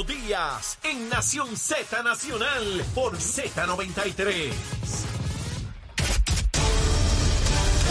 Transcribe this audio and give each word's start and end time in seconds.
Leo 0.00 0.04
Díaz 0.04 0.78
en 0.84 1.08
Nación 1.08 1.56
Z 1.56 2.02
Nacional 2.02 2.84
por 2.94 3.16
Z93. 3.16 4.50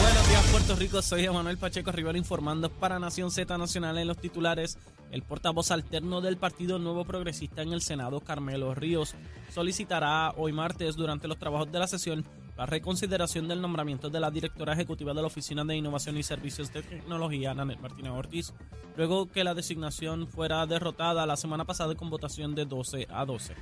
Buenos 0.02 0.30
días, 0.30 0.48
Puerto 0.52 0.76
Rico. 0.76 1.02
Soy 1.02 1.26
Emanuel 1.26 1.58
Pacheco 1.58 1.92
Rivera 1.92 2.18
informando 2.18 2.70
para 2.70 3.00
Nación 3.00 3.32
Z 3.32 3.58
Nacional 3.58 3.98
en 3.98 4.08
los 4.08 4.18
titulares. 4.18 4.78
El 5.12 5.24
portavoz 5.24 5.72
alterno 5.72 6.22
del 6.22 6.38
Partido 6.38 6.80
Nuevo 6.80 7.06
Progresista 7.06 7.62
en 7.62 7.74
el 7.74 7.82
Senado, 7.82 8.22
Carmelo 8.22 8.74
Ríos, 8.74 9.16
solicitará 9.54 10.34
hoy 10.38 10.54
martes 10.54 10.96
durante 10.96 11.28
los 11.28 11.38
trabajos 11.38 11.72
de 11.72 11.80
la 11.80 11.88
sesión 11.88 12.26
la 12.60 12.66
reconsideración 12.66 13.48
del 13.48 13.62
nombramiento 13.62 14.10
de 14.10 14.20
la 14.20 14.30
directora 14.30 14.74
ejecutiva 14.74 15.14
de 15.14 15.22
la 15.22 15.28
Oficina 15.28 15.64
de 15.64 15.78
Innovación 15.78 16.18
y 16.18 16.24
Servicios 16.24 16.74
de 16.74 16.82
Tecnología, 16.82 17.54
Nanet 17.54 17.80
Martínez 17.80 18.12
Ortiz, 18.12 18.54
luego 18.98 19.28
que 19.32 19.46
la 19.46 19.54
designación 19.54 20.28
fuera 20.28 20.66
derrotada 20.66 21.26
la 21.26 21.38
semana 21.38 21.64
pasada 21.64 21.96
con 21.96 22.10
votación 22.10 22.56
de 22.56 22.66
12 22.66 23.08
a 23.12 23.24
12. 23.24 23.56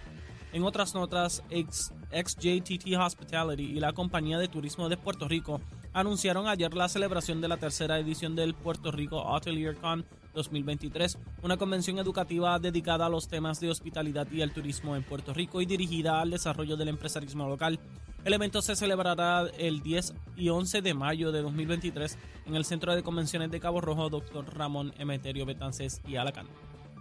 En 0.51 0.63
otras 0.63 0.95
notas, 0.95 1.43
XJTT 1.51 2.97
Hospitality 2.99 3.65
y 3.65 3.79
la 3.79 3.93
Compañía 3.93 4.39
de 4.39 4.47
Turismo 4.47 4.89
de 4.89 4.97
Puerto 4.97 5.27
Rico 5.27 5.61
anunciaron 5.93 6.47
ayer 6.47 6.73
la 6.73 6.89
celebración 6.89 7.39
de 7.39 7.49
la 7.49 7.57
tercera 7.57 7.99
edición 7.99 8.35
del 8.35 8.55
Puerto 8.55 8.91
Rico 8.91 9.21
Hotelier 9.21 9.75
Con 9.75 10.07
2023, 10.33 11.19
una 11.43 11.57
convención 11.57 11.99
educativa 11.99 12.57
dedicada 12.57 13.05
a 13.05 13.09
los 13.09 13.27
temas 13.27 13.59
de 13.59 13.69
hospitalidad 13.69 14.27
y 14.31 14.41
el 14.41 14.53
turismo 14.53 14.95
en 14.95 15.03
Puerto 15.03 15.35
Rico 15.35 15.61
y 15.61 15.67
dirigida 15.67 16.19
al 16.19 16.31
desarrollo 16.31 16.77
del 16.77 16.89
empresarismo 16.89 17.47
local. 17.47 17.79
El 18.27 18.33
evento 18.33 18.61
se 18.61 18.75
celebrará 18.75 19.47
el 19.57 19.81
10 19.81 20.13
y 20.35 20.49
11 20.49 20.81
de 20.81 20.93
mayo 20.93 21.31
de 21.31 21.41
2023 21.41 22.17
en 22.47 22.55
el 22.55 22.65
Centro 22.65 22.93
de 22.93 23.01
Convenciones 23.01 23.49
de 23.51 23.61
Cabo 23.61 23.79
Rojo, 23.79 24.09
Dr. 24.09 24.53
Ramón 24.53 24.93
Emeterio 24.97 25.45
Betances 25.45 26.01
y 26.05 26.17
Alacant. 26.17 26.49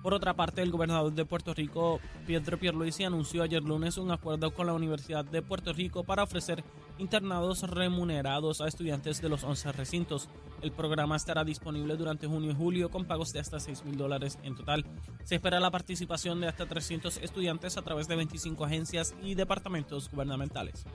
Por 0.04 0.14
otra 0.14 0.34
parte, 0.34 0.62
el 0.62 0.70
gobernador 0.70 1.12
de 1.12 1.24
Puerto 1.24 1.52
Rico, 1.52 1.98
Pedro 2.28 2.60
Pierluisi, 2.60 3.02
anunció 3.02 3.42
ayer 3.42 3.60
lunes 3.60 3.98
un 3.98 4.12
acuerdo 4.12 4.54
con 4.54 4.68
la 4.68 4.72
Universidad 4.72 5.24
de 5.24 5.42
Puerto 5.42 5.72
Rico 5.72 6.04
para 6.04 6.22
ofrecer 6.22 6.62
internados 6.98 7.68
remunerados 7.68 8.60
a 8.60 8.68
estudiantes 8.68 9.20
de 9.20 9.28
los 9.28 9.42
11 9.42 9.72
recintos. 9.72 10.28
El 10.62 10.70
programa 10.70 11.16
estará 11.16 11.42
disponible 11.42 11.96
durante 11.96 12.28
junio 12.28 12.52
y 12.52 12.54
julio 12.54 12.88
con 12.88 13.04
pagos 13.04 13.32
de 13.32 13.40
hasta 13.40 13.58
6 13.58 13.84
mil 13.84 13.96
dólares 13.96 14.38
en 14.44 14.54
total. 14.54 14.86
Se 15.24 15.34
espera 15.34 15.58
la 15.58 15.72
participación 15.72 16.40
de 16.40 16.46
hasta 16.46 16.66
300 16.66 17.16
estudiantes 17.16 17.76
a 17.76 17.82
través 17.82 18.06
de 18.06 18.14
25 18.14 18.64
agencias 18.64 19.12
y 19.24 19.34
departamentos 19.34 20.08
gubernamentales. 20.08 20.86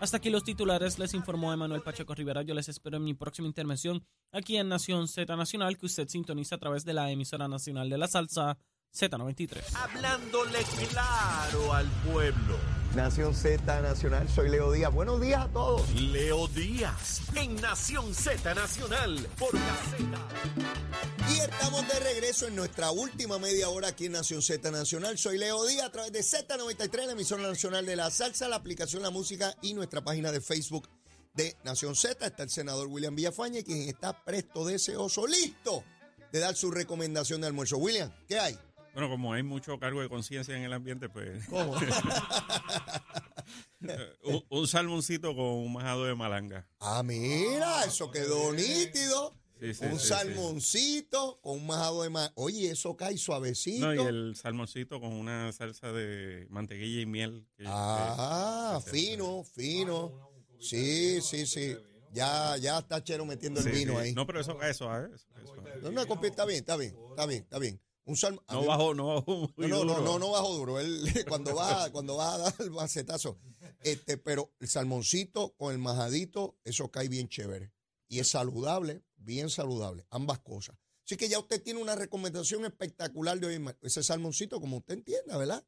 Hasta 0.00 0.18
aquí 0.18 0.30
los 0.30 0.44
titulares, 0.44 0.98
les 0.98 1.12
informó 1.14 1.52
Emanuel 1.52 1.82
Pacheco 1.82 2.14
Rivera. 2.14 2.42
Yo 2.42 2.54
les 2.54 2.68
espero 2.68 2.98
en 2.98 3.04
mi 3.04 3.14
próxima 3.14 3.48
intervención 3.48 4.04
aquí 4.30 4.56
en 4.56 4.68
Nación 4.68 5.08
Z 5.08 5.34
Nacional, 5.34 5.76
que 5.76 5.86
usted 5.86 6.08
sintoniza 6.08 6.54
a 6.54 6.58
través 6.58 6.84
de 6.84 6.92
la 6.92 7.10
emisora 7.10 7.48
nacional 7.48 7.90
de 7.90 7.98
la 7.98 8.06
salsa 8.06 8.58
Z93. 8.94 9.74
Hablándole 9.74 10.60
claro 10.88 11.72
al 11.72 11.86
pueblo. 12.10 12.77
Nación 12.98 13.32
Z 13.32 13.80
Nacional, 13.80 14.28
soy 14.28 14.48
Leo 14.48 14.72
Díaz. 14.72 14.92
Buenos 14.92 15.20
días 15.20 15.42
a 15.42 15.48
todos. 15.52 15.88
Leo 15.94 16.48
Díaz 16.48 17.20
en 17.36 17.54
Nación 17.54 18.12
Z 18.12 18.52
Nacional 18.56 19.24
por 19.38 19.54
la 19.54 19.76
Z. 19.96 21.32
Y 21.32 21.38
estamos 21.38 21.86
de 21.86 22.00
regreso 22.00 22.48
en 22.48 22.56
nuestra 22.56 22.90
última 22.90 23.38
media 23.38 23.68
hora 23.68 23.86
aquí 23.86 24.06
en 24.06 24.12
Nación 24.12 24.42
Z 24.42 24.68
Nacional. 24.72 25.16
Soy 25.16 25.38
Leo 25.38 25.64
Díaz 25.64 25.86
a 25.86 25.92
través 25.92 26.10
de 26.10 26.22
Z93, 26.22 27.06
la 27.06 27.12
emisora 27.12 27.44
nacional 27.44 27.86
de 27.86 27.94
la 27.94 28.10
salsa, 28.10 28.48
la 28.48 28.56
aplicación 28.56 29.00
La 29.00 29.10
Música 29.10 29.54
y 29.62 29.74
nuestra 29.74 30.02
página 30.02 30.32
de 30.32 30.40
Facebook 30.40 30.88
de 31.34 31.56
Nación 31.62 31.94
Z. 31.94 32.26
Está 32.26 32.42
el 32.42 32.50
senador 32.50 32.88
William 32.88 33.14
Villafañe, 33.14 33.62
quien 33.62 33.88
está 33.88 34.24
presto, 34.24 34.66
deseoso, 34.66 35.24
listo 35.24 35.84
de 36.32 36.40
dar 36.40 36.56
su 36.56 36.72
recomendación 36.72 37.42
de 37.42 37.46
almuerzo. 37.46 37.78
William, 37.78 38.12
¿qué 38.26 38.40
hay? 38.40 38.58
Bueno, 38.94 39.08
como 39.08 39.32
hay 39.32 39.42
mucho 39.42 39.78
cargo 39.78 40.00
de 40.00 40.08
conciencia 40.08 40.56
en 40.56 40.62
el 40.64 40.72
ambiente, 40.72 41.08
pues. 41.08 41.44
¿Cómo? 41.46 41.74
un, 44.24 44.44
un 44.48 44.68
salmoncito 44.68 45.34
con 45.34 45.44
un 45.44 45.72
majado 45.72 46.04
de 46.04 46.14
malanga. 46.14 46.66
ah, 46.80 47.02
mira, 47.04 47.84
eso 47.84 48.10
quedó 48.10 48.52
nítido. 48.52 49.34
Sí, 49.60 49.74
sí, 49.74 49.84
un 49.86 49.98
sí, 49.98 50.04
sí. 50.04 50.08
salmoncito 50.08 51.40
con 51.40 51.58
un 51.58 51.66
majado 51.66 52.04
de 52.04 52.10
ma 52.10 52.30
Oye, 52.36 52.70
eso 52.70 52.96
cae 52.96 53.18
suavecito. 53.18 53.86
No, 53.86 53.94
y 53.94 53.98
el 54.06 54.36
salmoncito 54.36 55.00
con 55.00 55.12
una 55.12 55.50
salsa 55.52 55.92
de 55.92 56.46
mantequilla 56.48 57.00
y 57.00 57.06
miel. 57.06 57.44
que- 57.56 57.64
Ah, 57.66 58.80
que- 58.84 58.90
fino, 58.90 59.42
fino. 59.42 60.30
Sí, 60.60 61.20
sí, 61.22 61.44
sí. 61.46 61.76
Ya, 62.12 62.56
ya 62.56 62.78
está 62.78 63.02
Chero 63.02 63.24
metiendo 63.26 63.60
Sí, 63.60 63.68
el 63.68 63.74
vino 63.74 63.92
sí. 63.94 63.98
ahí. 63.98 64.14
No, 64.14 64.26
pero 64.26 64.40
eso 64.40 64.56
cae 64.56 64.74
suave. 64.74 65.08
eso 65.14 65.26
suave. 65.44 65.80
No, 65.82 65.90
no, 65.90 66.02
está 66.02 66.44
bien, 66.44 66.58
está 66.60 66.76
bien, 66.76 66.94
está 67.10 67.26
bien, 67.26 67.42
está 67.42 67.58
bien. 67.58 67.80
Un 68.08 68.16
salmo. 68.16 68.42
No 68.50 68.60
mí- 68.62 68.66
bajó, 68.66 68.94
no 68.94 69.06
bajó 69.06 69.52
muy 69.56 69.68
No, 69.68 69.68
no, 69.68 69.84
no, 69.84 69.92
duro. 69.94 70.02
no, 70.04 70.18
no 70.18 70.30
bajo 70.30 70.54
duro. 70.56 70.80
Él, 70.80 71.02
cuando 71.28 71.54
va, 71.54 71.90
cuando 71.90 72.16
va 72.16 72.34
a 72.34 72.38
dar 72.38 72.54
el 72.58 72.70
macetazo. 72.70 73.38
Este, 73.80 74.16
pero 74.16 74.52
el 74.60 74.68
salmoncito 74.68 75.54
con 75.56 75.72
el 75.72 75.78
majadito, 75.78 76.56
eso 76.64 76.90
cae 76.90 77.08
bien 77.08 77.28
chévere. 77.28 77.72
Y 78.08 78.20
es 78.20 78.28
saludable, 78.30 79.04
bien 79.16 79.50
saludable, 79.50 80.06
ambas 80.10 80.38
cosas. 80.40 80.76
Así 81.04 81.16
que 81.16 81.28
ya 81.28 81.38
usted 81.38 81.62
tiene 81.62 81.80
una 81.82 81.94
recomendación 81.94 82.64
espectacular 82.64 83.38
de 83.38 83.46
hoy. 83.46 83.74
Ese 83.82 84.02
salmoncito, 84.02 84.60
como 84.60 84.78
usted 84.78 84.94
entienda, 84.94 85.36
¿verdad? 85.36 85.64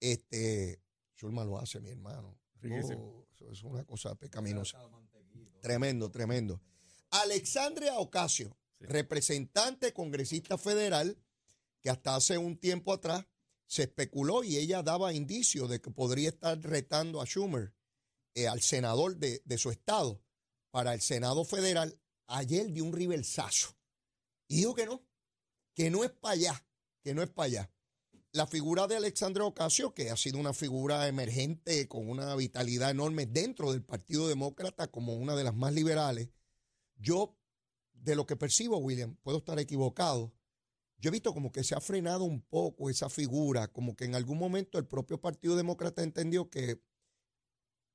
Este, 0.00 0.82
Zulma 1.18 1.44
lo 1.44 1.58
hace, 1.58 1.80
mi 1.80 1.90
hermano. 1.90 2.38
Oh, 2.64 3.26
eso 3.34 3.50
es 3.52 3.62
una 3.62 3.84
cosa 3.84 4.14
pecaminosa. 4.14 4.78
Tremendo, 5.60 6.10
tremendo. 6.10 6.60
Alexandria 7.10 7.98
Ocasio, 7.98 8.56
Sí. 8.80 8.86
representante 8.86 9.92
congresista 9.92 10.58
federal, 10.58 11.16
que 11.82 11.90
hasta 11.90 12.14
hace 12.14 12.38
un 12.38 12.56
tiempo 12.56 12.92
atrás 12.92 13.26
se 13.66 13.82
especuló 13.82 14.44
y 14.44 14.56
ella 14.56 14.82
daba 14.82 15.12
indicios 15.12 15.68
de 15.68 15.80
que 15.80 15.90
podría 15.90 16.28
estar 16.28 16.58
retando 16.60 17.20
a 17.20 17.26
Schumer, 17.26 17.74
eh, 18.34 18.46
al 18.46 18.62
senador 18.62 19.16
de, 19.16 19.58
su 19.58 19.70
estado, 19.70 20.22
para 20.70 20.94
el 20.94 21.00
Senado 21.00 21.44
federal. 21.44 22.00
Ayer 22.26 22.70
dio 22.70 22.84
un 22.84 22.92
riversazo 22.92 23.76
y 24.46 24.56
dijo 24.56 24.74
que 24.74 24.86
no, 24.86 25.04
que 25.74 25.90
no 25.90 26.04
es 26.04 26.10
para 26.10 26.34
allá, 26.34 26.66
que 27.02 27.14
no 27.14 27.22
es 27.22 27.30
para 27.30 27.46
allá. 27.46 27.70
La 28.30 28.46
figura 28.46 28.86
de 28.86 28.96
Alexandria 28.96 29.44
Ocasio, 29.44 29.92
que 29.92 30.10
ha 30.10 30.16
sido 30.16 30.38
una 30.38 30.54
figura 30.54 31.08
emergente 31.08 31.88
con 31.88 32.08
una 32.08 32.34
vitalidad 32.36 32.90
enorme 32.90 33.26
dentro 33.26 33.72
del 33.72 33.82
Partido 33.82 34.28
Demócrata 34.28 34.90
como 34.90 35.14
una 35.14 35.34
de 35.34 35.44
las 35.44 35.54
más 35.54 35.74
liberales, 35.74 36.30
yo, 36.96 37.36
de 37.92 38.14
lo 38.16 38.26
que 38.26 38.36
percibo, 38.36 38.78
William, 38.78 39.16
puedo 39.22 39.38
estar 39.38 39.58
equivocado, 39.58 40.32
yo 41.02 41.08
he 41.08 41.10
visto 41.10 41.34
como 41.34 41.50
que 41.50 41.64
se 41.64 41.74
ha 41.74 41.80
frenado 41.80 42.22
un 42.22 42.40
poco 42.40 42.88
esa 42.88 43.10
figura, 43.10 43.66
como 43.66 43.96
que 43.96 44.04
en 44.04 44.14
algún 44.14 44.38
momento 44.38 44.78
el 44.78 44.86
propio 44.86 45.20
Partido 45.20 45.56
Demócrata 45.56 46.04
entendió 46.04 46.48
que, 46.48 46.80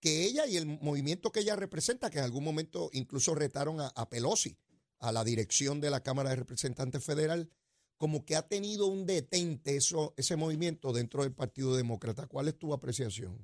que 0.02 0.26
ella 0.26 0.46
y 0.46 0.58
el 0.58 0.66
movimiento 0.66 1.32
que 1.32 1.40
ella 1.40 1.56
representa, 1.56 2.10
que 2.10 2.18
en 2.18 2.26
algún 2.26 2.44
momento 2.44 2.90
incluso 2.92 3.34
retaron 3.34 3.80
a, 3.80 3.88
a 3.96 4.10
Pelosi, 4.10 4.58
a 5.00 5.14
la 5.14 5.24
dirección 5.24 5.80
de 5.80 5.90
la 5.90 6.04
Cámara 6.04 6.32
de 6.32 6.36
Representantes 6.36 7.02
Federal, 7.02 7.50
como 7.96 8.26
que 8.26 8.36
ha 8.36 8.46
tenido 8.46 8.88
un 8.88 9.06
detente 9.06 9.78
eso, 9.78 10.14
ese 10.18 10.36
movimiento 10.36 10.92
dentro 10.92 11.24
del 11.24 11.32
Partido 11.32 11.78
Demócrata. 11.78 12.28
¿Cuál 12.28 12.50
es 12.50 12.60
tu 12.60 12.74
apreciación? 12.74 13.42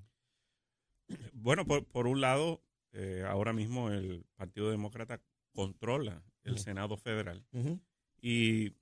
Bueno, 1.31 1.65
por, 1.65 1.85
por 1.85 2.07
un 2.07 2.19
lado, 2.19 2.61
eh, 2.91 3.23
ahora 3.25 3.53
mismo 3.53 3.91
el 3.91 4.25
Partido 4.35 4.69
Demócrata 4.69 5.23
controla 5.53 6.21
el. 6.43 6.59
Senado 6.59 6.97
Federal. 6.97 7.45
Y 8.21 8.73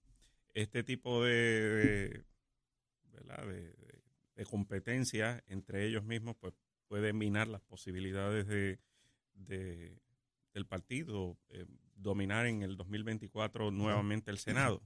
este 0.53 0.83
tipo 0.83 1.23
de, 1.23 1.31
de, 1.33 2.25
¿verdad? 3.11 3.45
de, 3.47 3.61
de- 3.73 4.01
de 4.35 4.45
competencia 4.45 5.43
entre 5.47 5.85
ellos 5.85 6.03
mismos 6.03 6.35
pues 6.39 6.53
puede 6.87 7.13
minar 7.13 7.47
las 7.47 7.61
posibilidades 7.61 8.47
de, 8.47 8.79
de- 9.33 10.01
del 10.53 10.65
partido 10.65 11.37
eh, 11.49 11.65
dominar 11.95 12.45
en 12.47 12.63
el 12.63 12.75
2024 12.77 13.71
nuevamente 13.71 14.31
el 14.31 14.37
Senado. 14.39 14.81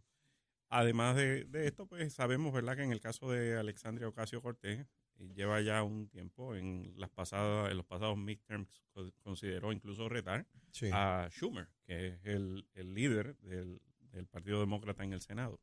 Además 0.70 1.16
de, 1.16 1.46
de 1.46 1.68
esto, 1.68 1.86
pues 1.88 2.12
sabemos, 2.14 2.52
¿verdad?, 2.52 2.76
que 2.76 2.84
en 2.84 2.92
el 2.92 3.00
caso 3.00 3.32
de 3.32 3.56
Alexandria 3.58 4.08
Ocasio 4.08 4.42
Cortés, 4.42 4.86
eh, 5.20 5.30
lleva 5.36 5.62
ya 5.62 5.84
un 5.84 6.10
tiempo 6.10 6.56
en 6.56 6.92
las 6.98 7.10
pasadas, 7.12 7.72
en 7.72 7.78
los 7.78 7.86
pasados 7.86 8.18
midterms 8.18 8.82
co- 8.92 9.12
consideró 9.22 9.72
incluso 9.72 10.10
retar 10.10 10.46
Sí. 10.72 10.90
a 10.92 11.28
Schumer, 11.32 11.70
que 11.86 12.08
es 12.08 12.20
el, 12.26 12.68
el 12.74 12.94
líder 12.94 13.38
del, 13.38 13.80
del 14.16 14.28
Partido 14.28 14.60
Demócrata 14.60 15.04
en 15.04 15.14
el 15.14 15.22
Senado. 15.22 15.60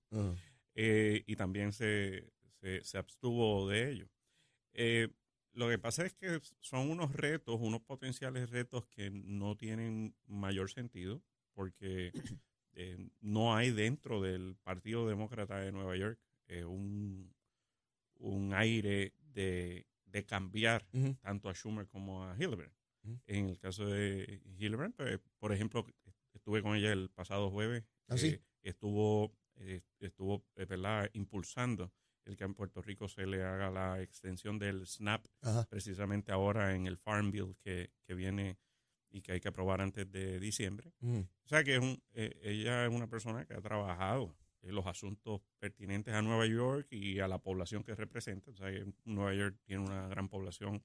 Eh, 0.74 1.24
y 1.26 1.36
también 1.36 1.72
se, 1.72 2.32
se, 2.60 2.84
se 2.84 2.98
abstuvo 2.98 3.68
de 3.68 3.90
ello. 3.90 4.08
Eh, 4.74 5.08
lo 5.52 5.68
que 5.68 5.78
pasa 5.78 6.06
es 6.06 6.14
que 6.14 6.40
son 6.60 6.90
unos 6.90 7.12
retos, 7.12 7.58
unos 7.60 7.82
potenciales 7.82 8.50
retos 8.50 8.86
que 8.86 9.10
no 9.10 9.56
tienen 9.56 10.14
mayor 10.26 10.70
sentido, 10.70 11.22
porque 11.52 12.12
eh, 12.72 13.10
no 13.20 13.54
hay 13.54 13.70
dentro 13.70 14.22
del 14.22 14.56
Partido 14.62 15.06
Demócrata 15.06 15.58
de 15.58 15.72
Nueva 15.72 15.96
York 15.96 16.18
eh, 16.48 16.64
un, 16.64 17.34
un 18.14 18.54
aire 18.54 19.12
de, 19.34 19.86
de 20.06 20.24
cambiar 20.24 20.86
tanto 21.20 21.48
a 21.48 21.54
Schumer 21.54 21.86
como 21.86 22.24
a 22.24 22.34
Hildebrand. 22.36 22.72
En 23.26 23.48
el 23.48 23.58
caso 23.58 23.86
de 23.86 24.40
Hildebrand, 24.58 24.94
pues, 24.94 25.18
por 25.38 25.52
ejemplo, 25.52 25.84
estuve 26.34 26.62
con 26.62 26.76
ella 26.76 26.92
el 26.92 27.10
pasado 27.10 27.50
jueves. 27.50 27.84
¿Ah, 28.08 28.16
eh, 28.22 28.40
estuvo, 28.62 29.32
eh, 29.56 29.82
estuvo 30.00 30.44
eh, 30.56 30.64
¿verdad? 30.66 31.08
impulsando 31.14 31.92
el 32.24 32.36
que 32.36 32.44
en 32.44 32.54
Puerto 32.54 32.80
Rico 32.82 33.08
se 33.08 33.26
le 33.26 33.42
haga 33.42 33.70
la 33.70 34.00
extensión 34.00 34.58
del 34.58 34.86
SNAP, 34.86 35.26
Ajá. 35.40 35.66
precisamente 35.68 36.30
ahora 36.30 36.74
en 36.74 36.86
el 36.86 36.96
Farm 36.96 37.30
Bill 37.32 37.56
que, 37.60 37.90
que 38.04 38.14
viene 38.14 38.58
y 39.10 39.20
que 39.22 39.32
hay 39.32 39.40
que 39.40 39.48
aprobar 39.48 39.80
antes 39.80 40.10
de 40.10 40.38
diciembre. 40.38 40.92
Mm. 41.00 41.18
O 41.20 41.48
sea 41.48 41.64
que 41.64 41.74
es 41.74 41.80
un, 41.80 42.00
eh, 42.12 42.38
ella 42.42 42.86
es 42.86 42.92
una 42.92 43.08
persona 43.08 43.44
que 43.44 43.54
ha 43.54 43.60
trabajado 43.60 44.34
en 44.62 44.74
los 44.76 44.86
asuntos 44.86 45.42
pertinentes 45.58 46.14
a 46.14 46.22
Nueva 46.22 46.46
York 46.46 46.86
y 46.90 47.18
a 47.18 47.26
la 47.26 47.38
población 47.38 47.82
que 47.82 47.96
representa. 47.96 48.52
O 48.52 48.54
sea, 48.54 48.70
que 48.70 48.86
Nueva 49.04 49.34
York 49.34 49.58
tiene 49.64 49.82
una 49.84 50.06
gran 50.06 50.28
población 50.28 50.82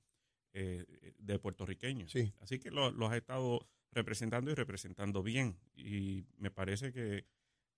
eh, 0.53 1.13
de 1.19 1.37
puertorriqueños. 1.39 2.11
Sí. 2.11 2.33
Así 2.39 2.57
que 2.57 2.71
lo- 2.71 2.89
los 2.91 3.11
ha 3.11 3.17
estado 3.17 3.69
representando 3.91 4.51
y 4.51 4.55
representando 4.55 5.23
bien. 5.23 5.57
Y 5.75 6.25
me 6.37 6.51
parece 6.51 6.91
que 6.91 7.25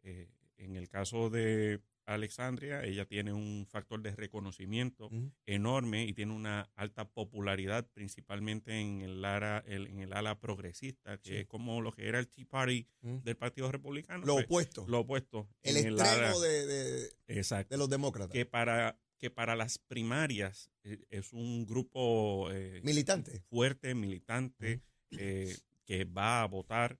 eh, 0.03 0.29
en 0.57 0.75
el 0.75 0.87
caso 0.89 1.29
de 1.29 1.81
Alexandria, 2.05 2.83
ella 2.83 3.05
tiene 3.05 3.33
un 3.33 3.67
factor 3.69 4.01
de 4.01 4.15
reconocimiento 4.15 5.11
enorme 5.45 6.05
y 6.05 6.13
tiene 6.13 6.33
una 6.33 6.61
alta 6.75 7.07
popularidad, 7.07 7.87
principalmente 7.93 8.79
en 8.79 9.01
el 9.01 9.23
ala, 9.23 9.63
el- 9.67 9.85
en 9.87 9.99
el 9.99 10.13
ala 10.13 10.39
progresista, 10.39 11.19
que 11.19 11.29
Sí. 11.29 11.35
es 11.35 11.45
como 11.47 11.81
lo 11.81 11.91
que 11.91 12.07
era 12.07 12.17
el 12.17 12.27
Tea 12.27 12.45
Party 12.49 12.87
del 13.01 13.35
Partido 13.37 13.71
Republicano. 13.71 14.25
Lo 14.25 14.33
pues, 14.35 14.45
opuesto. 14.45 14.85
lo 14.87 14.99
opuesto. 15.01 15.47
el 15.61 15.77
extremo 15.77 15.99
ala- 16.01 16.39
de, 16.39 16.65
de- 16.65 17.09
Exacto. 17.27 17.75
de 17.75 17.77
los 17.77 17.89
demócratas. 17.91 18.31
Que 18.31 18.45
para, 18.45 18.99
que 19.19 19.29
para 19.29 19.55
las 19.55 19.77
primarias 19.77 20.71
eh, 20.83 20.97
es 21.11 21.31
un 21.31 21.67
grupo 21.67 22.49
eh, 22.51 22.81
Militante. 22.83 23.41
fuerte, 23.49 23.93
militante, 23.93 24.81
eh, 25.11 25.55
que 25.89 26.05
va 26.05 26.43
a 26.43 26.45
votar, 26.45 26.99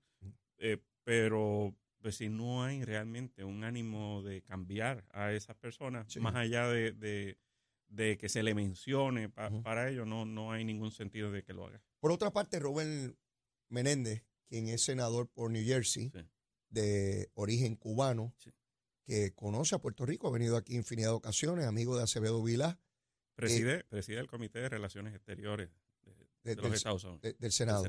eh, 0.58 0.78
pero 1.04 1.72
pues, 2.00 2.16
si 2.16 2.28
no 2.28 2.64
hay 2.64 2.84
realmente 2.84 3.44
un 3.44 3.62
ánimo 3.62 4.20
de 4.24 4.42
cambiar 4.42 5.04
a 5.12 5.32
esas 5.32 5.54
personas, 5.54 6.12
Sí. 6.12 6.18
más 6.18 6.34
allá 6.34 6.66
de, 6.66 6.90
de- 6.90 7.38
de 7.86 8.18
que 8.18 8.28
se 8.28 8.42
le 8.42 8.52
mencione 8.52 9.28
pa- 9.28 9.50
para 9.62 9.88
ello, 9.88 10.04
no, 10.06 10.24
no 10.24 10.50
hay 10.50 10.64
ningún 10.64 10.90
sentido 10.90 11.30
de 11.30 11.44
que 11.44 11.52
lo 11.52 11.66
haga. 11.66 11.80
Por 12.00 12.10
otra 12.10 12.32
parte, 12.32 12.58
Rubén 12.58 13.16
Menéndez, 13.68 14.24
quien 14.48 14.66
es 14.66 14.82
senador 14.82 15.28
por 15.28 15.52
New 15.52 15.64
Jersey, 15.64 16.10
Sí. 16.12 16.24
de 16.70 17.30
origen 17.34 17.76
cubano, 17.76 18.34
Sí. 18.38 18.50
que 19.06 19.32
conoce 19.32 19.76
a 19.76 19.78
Puerto 19.78 20.04
Rico, 20.04 20.26
ha 20.26 20.32
venido 20.32 20.56
aquí 20.56 20.74
infinidad 20.74 21.10
de 21.10 21.14
ocasiones, 21.14 21.64
amigo 21.66 21.96
de 21.96 22.02
Acevedo 22.02 22.42
Vilá, 22.42 22.80
Preside, 23.36 23.84
preside 23.84 24.18
el 24.18 24.26
Comité 24.26 24.58
de 24.58 24.68
Relaciones 24.68 25.14
Exteriores 25.14 25.70
de, 26.02 26.10
Eh, 26.10 26.26
de- 26.42 26.50
de 26.50 26.56
los 26.56 26.64
del, 26.64 26.74
Estados 26.74 27.04
Unidos. 27.04 27.22
de- 27.22 27.28
del 27.34 27.38
del 27.38 27.52
Senado. 27.52 27.84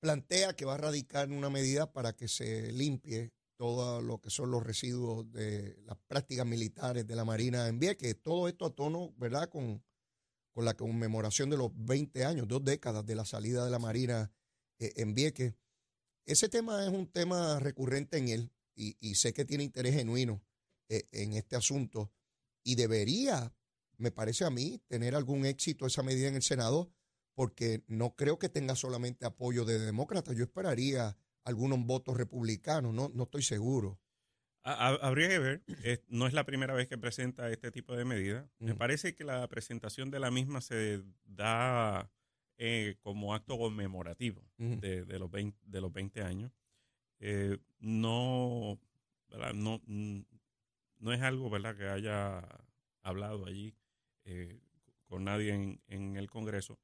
Plantea 0.00 0.54
que 0.56 0.64
va 0.64 0.74
a 0.74 0.78
radicar 0.78 1.30
una 1.30 1.50
medida 1.50 1.92
para 1.92 2.14
que 2.16 2.26
se 2.26 2.72
limpie 2.72 3.32
todo 3.56 4.00
lo 4.00 4.20
que 4.20 4.30
son 4.30 4.50
los 4.50 4.62
residuos 4.62 5.30
de 5.30 5.76
las 5.84 5.98
prácticas 6.08 6.46
militares 6.46 7.06
de 7.06 7.14
la 7.14 7.26
Marina 7.26 7.68
en 7.68 7.78
Vieques. 7.78 8.16
Todo 8.22 8.48
esto 8.48 8.64
a 8.64 8.74
tono, 8.74 9.12
¿verdad?, 9.18 9.50
con, 9.50 9.84
con 10.54 10.64
la 10.64 10.74
conmemoración 10.74 11.50
de 11.50 11.58
los 11.58 11.70
20 11.74 12.24
años, 12.24 12.48
dos 12.48 12.64
décadas 12.64 13.04
de 13.04 13.14
la 13.14 13.26
salida 13.26 13.62
de 13.62 13.70
la 13.70 13.78
Marina 13.78 14.32
eh, 14.78 14.94
en 14.96 15.14
Vieques. 15.14 15.54
Ese 16.24 16.48
tema 16.48 16.82
es 16.84 16.90
un 16.90 17.06
tema 17.06 17.58
recurrente 17.60 18.16
en 18.16 18.28
él 18.28 18.52
y, 18.74 18.96
y 19.00 19.16
sé 19.16 19.34
que 19.34 19.44
tiene 19.44 19.64
interés 19.64 19.94
genuino 19.94 20.42
eh, 20.88 21.06
en 21.12 21.34
este 21.34 21.56
asunto 21.56 22.10
y 22.64 22.76
debería, 22.76 23.54
me 23.98 24.10
parece 24.10 24.44
a 24.44 24.50
mí, 24.50 24.80
tener 24.88 25.14
algún 25.14 25.44
éxito 25.44 25.86
esa 25.86 26.02
medida 26.02 26.28
en 26.28 26.36
el 26.36 26.42
Senado 26.42 26.90
porque 27.34 27.82
no 27.86 28.14
creo 28.16 28.38
que 28.38 28.48
tenga 28.48 28.74
solamente 28.76 29.24
apoyo 29.26 29.64
de 29.64 29.78
demócratas. 29.78 30.36
Yo 30.36 30.44
esperaría 30.44 31.16
algunos 31.44 31.84
votos 31.86 32.16
republicanos, 32.16 32.92
no, 32.94 33.08
no 33.14 33.22
estoy 33.24 33.42
seguro. 33.42 33.98
Ha- 34.62 34.88
ha- 34.88 35.06
Habría 35.06 35.28
que 35.28 35.38
ver, 35.38 35.62
es- 35.82 36.02
no 36.08 36.26
es 36.26 36.34
la 36.34 36.44
primera 36.44 36.74
vez 36.74 36.86
que 36.88 36.98
presenta 36.98 37.50
este 37.50 37.70
tipo 37.70 37.96
de 37.96 38.04
medida. 38.04 38.50
Me 38.58 38.72
Ujú. 38.72 38.78
parece 38.78 39.14
que 39.14 39.24
la 39.24 39.48
presentación 39.48 40.10
de 40.10 40.20
la 40.20 40.30
misma 40.30 40.60
se 40.60 41.02
da 41.24 42.10
eh, 42.58 42.96
como 43.00 43.32
acto 43.34 43.56
conmemorativo 43.56 44.42
de, 44.58 45.06
de 45.06 45.18
los, 45.18 45.30
20, 45.30 45.58
de 45.64 45.80
los 45.80 45.90
20 45.90 46.22
años. 46.22 46.52
Eh, 47.20 47.56
no, 47.78 48.78
¿verdad? 49.30 49.54
No, 49.54 49.80
mm, 49.86 50.20
no 50.98 51.12
es 51.14 51.22
algo 51.22 51.48
¿verdad? 51.48 51.74
que 51.74 51.88
haya 51.88 52.46
hablado 53.02 53.46
allí 53.46 53.74
eh, 54.24 54.60
con 55.06 55.24
nadie 55.24 55.54
en, 55.54 55.80
en 55.86 56.16
el 56.16 56.28
Congreso. 56.28 56.78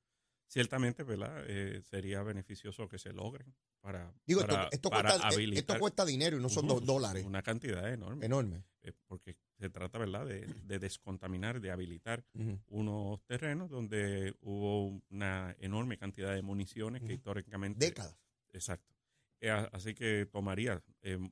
Ciertamente, 0.49 1.03
¿verdad? 1.03 1.45
Eh, 1.49 1.83
sería 1.83 2.23
beneficioso 2.23 2.89
que 2.89 2.99
se 2.99 3.13
logren 3.13 3.55
para, 3.81 4.13
Digo, 4.27 4.41
esto- 4.41 4.53
para, 4.55 4.69
esto, 4.71 4.91
para 4.91 5.11
cuesta, 5.11 5.29
eh, 5.41 5.51
esto 5.55 5.79
cuesta 5.79 6.05
dinero 6.05 6.39
y 6.39 6.41
no 6.43 6.49
son 6.49 6.67
dos 6.69 6.85
dólares. 6.85 7.25
Una 7.25 7.43
cantidad 7.43 7.93
enorme. 7.93 8.27
Enorme. 8.27 8.65
eh, 8.83 8.93
porque 9.07 9.37
se 9.59 9.69
trata, 9.71 9.99
¿verdad?, 9.99 10.25
de, 10.27 10.47
de 10.47 10.79
descontaminar, 10.79 11.61
de 11.61 11.71
habilitar 11.71 12.25
unos 12.69 13.21
terrenos 13.27 13.69
donde 13.71 14.35
hubo 14.43 15.03
una 15.11 15.57
enorme 15.59 15.99
cantidad 15.99 16.33
de 16.35 16.43
municiones 16.43 17.03
que 17.03 17.15
históricamente... 17.15 17.85
Décadas. 17.87 18.17
Exacto. 18.53 18.95
Eh, 19.41 19.51
así 19.51 19.95
que 19.95 20.27
tomaría 20.27 20.83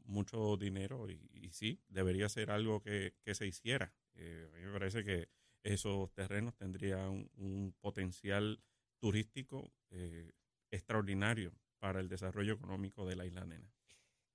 mucho 0.05 0.57
dinero 0.57 1.09
y, 1.09 1.21
y 1.33 1.51
sí, 1.53 1.81
debería 1.89 2.29
ser 2.29 2.51
algo 2.51 2.81
que, 2.83 3.15
que 3.23 3.35
se 3.35 3.47
hiciera. 3.47 3.95
A 4.17 4.19
mí 4.59 4.65
me 4.67 4.73
parece 4.73 5.05
que 5.05 5.29
esos 5.63 6.13
terrenos 6.13 6.55
tendrían 6.57 7.09
un, 7.09 7.31
un 7.37 7.75
potencial 7.81 8.61
turístico 9.05 9.71
eh, 9.91 10.33
extraordinario 10.71 11.53
para 11.79 12.01
el 12.01 12.09
desarrollo 12.09 12.55
económico 12.55 13.05
de 13.05 13.17
la 13.17 13.27
isla 13.27 13.45
nena. 13.45 13.71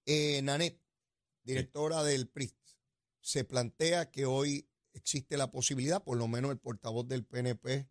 Eh, 0.06 0.44
Nanet, 0.44 0.80
directora 1.42 2.04
del 2.04 2.28
PRI, 2.28 2.54
se 3.20 3.46
plantea 3.46 4.12
que 4.12 4.28
hoy 4.28 4.70
existe 4.94 5.38
la 5.38 5.50
posibilidad, 5.50 6.04
por 6.04 6.20
lo 6.20 6.28
menos 6.28 6.52
el 6.52 6.60
portavoz 6.60 7.08
del 7.08 7.26
PNP, 7.26 7.90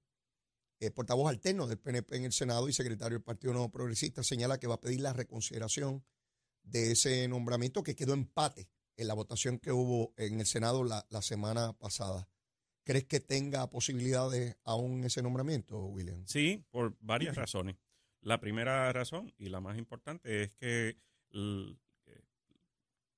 el 0.79 0.93
portavoz 0.93 1.29
alterno 1.29 1.67
del 1.67 1.81
PNP 1.81 2.19
en 2.19 2.27
el 2.27 2.33
Senado 2.33 2.69
y 2.69 2.73
secretario 2.73 3.19
del 3.19 3.25
Partido 3.25 3.55
Nuevo 3.55 3.73
Progresista, 3.73 4.23
señala 4.23 4.61
que 4.61 4.69
va 4.69 4.75
a 4.75 4.81
pedir 4.81 5.01
la 5.01 5.13
reconsideración 5.13 6.05
de 6.63 6.93
ese 6.93 7.27
nombramiento 7.27 7.83
que 7.83 7.97
quedó 7.97 8.13
empate 8.13 8.69
en 8.97 9.09
la 9.09 9.15
votación 9.15 9.59
que 9.59 9.73
hubo 9.73 10.15
en 10.17 10.39
el 10.39 10.47
Senado 10.47 10.85
la, 10.85 11.05
la 11.11 11.23
semana 11.23 11.73
pasada. 11.73 12.29
¿Crees 12.89 13.05
que 13.05 13.21
tenga 13.21 13.69
posibilidades 13.69 14.57
aún 14.65 15.05
ese 15.05 15.21
nombramiento, 15.21 15.79
William? 15.89 16.25
Sí, 16.27 16.65
por 16.71 16.97
varias 17.01 17.37
razones. 17.37 17.77
La 18.23 18.41
primera 18.41 18.91
razón 18.95 19.31
y 19.37 19.51
la 19.51 19.61
más 19.61 19.77
importante 19.77 20.43
es 20.45 20.53
que 20.53 20.97
l- 21.33 21.77
eh, 22.07 22.23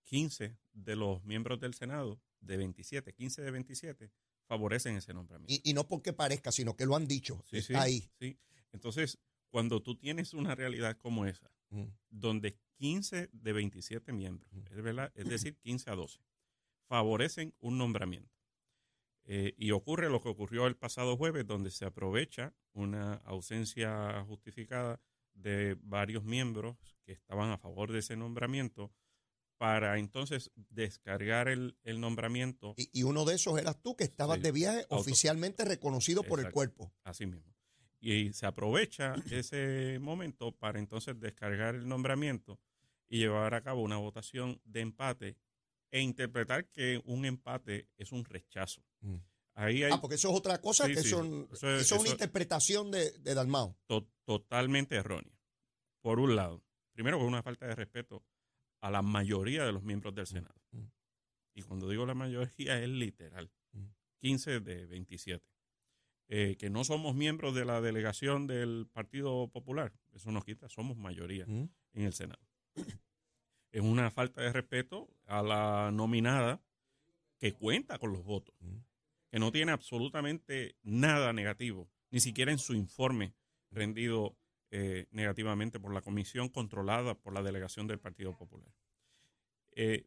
15 0.03 0.57
de 0.73 0.97
los 0.97 1.23
miembros 1.25 1.61
del 1.61 1.75
Senado, 1.75 2.21
de 2.41 2.57
27, 2.57 3.13
15 3.13 3.43
de 3.43 3.51
27, 3.53 4.11
favorecen 4.49 4.97
ese 4.97 5.15
nombramiento. 5.15 5.55
Y, 5.55 5.71
y 5.71 5.73
no 5.73 5.87
porque 5.87 6.13
parezca, 6.13 6.51
sino 6.51 6.75
que 6.75 6.85
lo 6.85 6.97
han 6.97 7.07
dicho. 7.07 7.41
Sí, 7.49 7.63
sí, 7.63 7.73
está 7.73 7.83
ahí. 7.83 8.11
sí. 8.19 8.37
Entonces, 8.73 9.21
cuando 9.51 9.81
tú 9.81 9.95
tienes 9.97 10.35
una 10.35 10.57
realidad 10.57 10.97
como 10.97 11.27
esa, 11.27 11.49
Mm. 11.73 11.85
donde 12.09 12.59
15 12.79 13.29
de 13.33 13.53
27 13.53 14.13
miembros, 14.13 14.53
Mm. 14.53 14.67
es, 14.77 14.83
verdad, 14.83 15.13
es 15.15 15.29
decir, 15.29 15.57
15 15.59 15.89
a 15.91 15.95
12, 15.95 16.19
favorecen 16.89 17.55
un 17.61 17.79
nombramiento. 17.79 18.40
Eh, 19.25 19.55
y 19.57 19.71
ocurre 19.71 20.09
lo 20.11 20.21
que 20.21 20.29
ocurrió 20.29 20.67
el 20.67 20.77
pasado 20.77 21.17
jueves, 21.17 21.47
donde 21.47 21.71
se 21.71 21.85
aprovecha 21.85 22.55
una 22.73 23.15
ausencia 23.25 24.25
justificada 24.27 25.01
de 25.35 25.77
varios 25.83 26.25
miembros 26.25 26.77
que 27.05 27.13
estaban 27.13 27.51
a 27.51 27.59
favor 27.59 27.93
de 27.93 28.01
ese 28.01 28.17
nombramiento 28.17 28.93
para 29.57 29.99
entonces 29.99 30.51
descargar 30.55 31.49
el, 31.49 31.77
el 31.83 32.01
nombramiento 32.01 32.75
Y, 32.77 32.89
y 32.93 33.03
uno 33.03 33.25
de 33.27 33.35
esos 33.35 33.59
eras 33.61 33.81
tú, 33.83 33.95
que 33.95 34.05
estabas 34.05 34.39
Sí. 34.39 34.43
de 34.45 34.53
viaje 34.53 34.81
Auto- 34.89 34.97
oficialmente 34.97 35.65
reconocido 35.65 36.23
por 36.23 36.41
el 36.41 36.51
cuerpo. 36.51 36.93
Así 37.05 37.27
mismo. 37.27 37.55
Y 38.01 38.33
se 38.33 38.47
aprovecha 38.47 39.15
ese 39.31 39.99
momento 40.01 40.53
para 40.53 40.79
entonces 40.79 41.21
descargar 41.21 41.75
el 41.75 41.87
nombramiento 41.87 42.59
y 43.09 43.19
llevar 43.19 43.55
a 43.55 43.63
cabo 43.63 43.83
una 43.83 43.99
votación 43.99 44.61
de 44.65 44.81
empate 44.81 45.37
e 45.91 46.01
interpretar 46.01 46.69
que 46.71 47.01
un 47.05 47.25
empate 47.25 47.89
es 47.97 48.13
un 48.13 48.25
rechazo. 48.25 48.83
Mm. 49.01 49.17
Ahí 49.55 49.83
hay 49.83 49.91
Ah, 49.93 50.01
porque 50.01 50.15
eso 50.15 50.31
es 50.31 50.37
otra 50.37 50.61
cosa, 50.61 50.87
Sí, 50.87 50.95
que 50.95 51.03
sí. 51.03 51.09
son, 51.11 51.49
Eso 51.53 51.69
eso 51.77 51.95
es- 51.97 52.01
una 52.01 52.11
interpretación 52.11 52.91
de, 52.91 53.11
de 53.19 53.35
Dalmao. 53.35 53.77
to- 53.87 54.09
totalmente 54.25 54.95
errónea. 54.97 55.37
Por 56.01 56.21
un 56.21 56.37
lado, 56.37 56.63
primero 56.93 57.19
por 57.19 57.27
una 57.27 57.43
falta 57.43 57.67
de 57.67 57.75
respeto 57.75 58.25
a 58.81 58.91
la 58.91 59.03
mayoría 59.03 59.65
de 59.65 59.73
los 59.73 59.83
miembros 59.83 60.15
del 60.15 60.27
Senado. 60.27 60.55
mm. 60.73 60.85
Y 61.55 61.63
cuando 61.63 61.89
digo 61.89 62.07
la 62.07 62.15
mayoría 62.15 62.81
es 62.83 62.89
literal. 62.89 63.51
Mm. 63.73 63.87
15 64.21 64.61
de 64.61 64.87
27. 64.87 65.45
Eh, 66.33 66.57
que 66.57 66.71
no 66.71 66.85
somos 66.85 67.17
miembros 67.17 67.55
de 67.57 67.65
la 67.65 67.81
delegación 67.81 68.47
del 68.47 68.87
Partido 68.93 69.49
Popular. 69.49 69.93
Eso 70.13 70.31
nos 70.31 70.45
quita, 70.45 70.69
somos 70.69 70.97
mayoría 70.97 71.45
Mm. 71.47 71.69
en 71.95 72.03
el 72.05 72.13
Senado. 72.13 72.41
Es 73.73 73.83
una 73.83 74.11
falta 74.11 74.43
de 74.43 74.53
respeto 74.53 75.09
a 75.27 75.43
la 75.43 75.91
nominada 75.93 76.61
que 77.39 77.53
cuenta 77.53 77.99
con 77.99 78.13
los 78.13 78.25
votos, 78.25 78.55
Mm. 78.61 78.79
que 79.31 79.39
no 79.39 79.53
tiene 79.53 79.73
absolutamente 79.73 80.77
nada 80.83 81.33
negativo, 81.33 81.89
ni 82.11 82.21
siquiera 82.21 82.51
en 82.53 82.59
su 82.59 82.75
informe 82.75 83.35
rendido 83.71 84.37
eh, 84.73 85.07
negativamente 85.11 85.81
por 85.81 85.93
la 85.93 86.01
comisión 86.03 86.49
controlada 86.49 87.15
por 87.15 87.33
la 87.33 87.43
delegación 87.43 87.87
del 87.89 87.99
Partido 87.99 88.37
Popular. 88.37 88.73
Eh, 89.73 90.07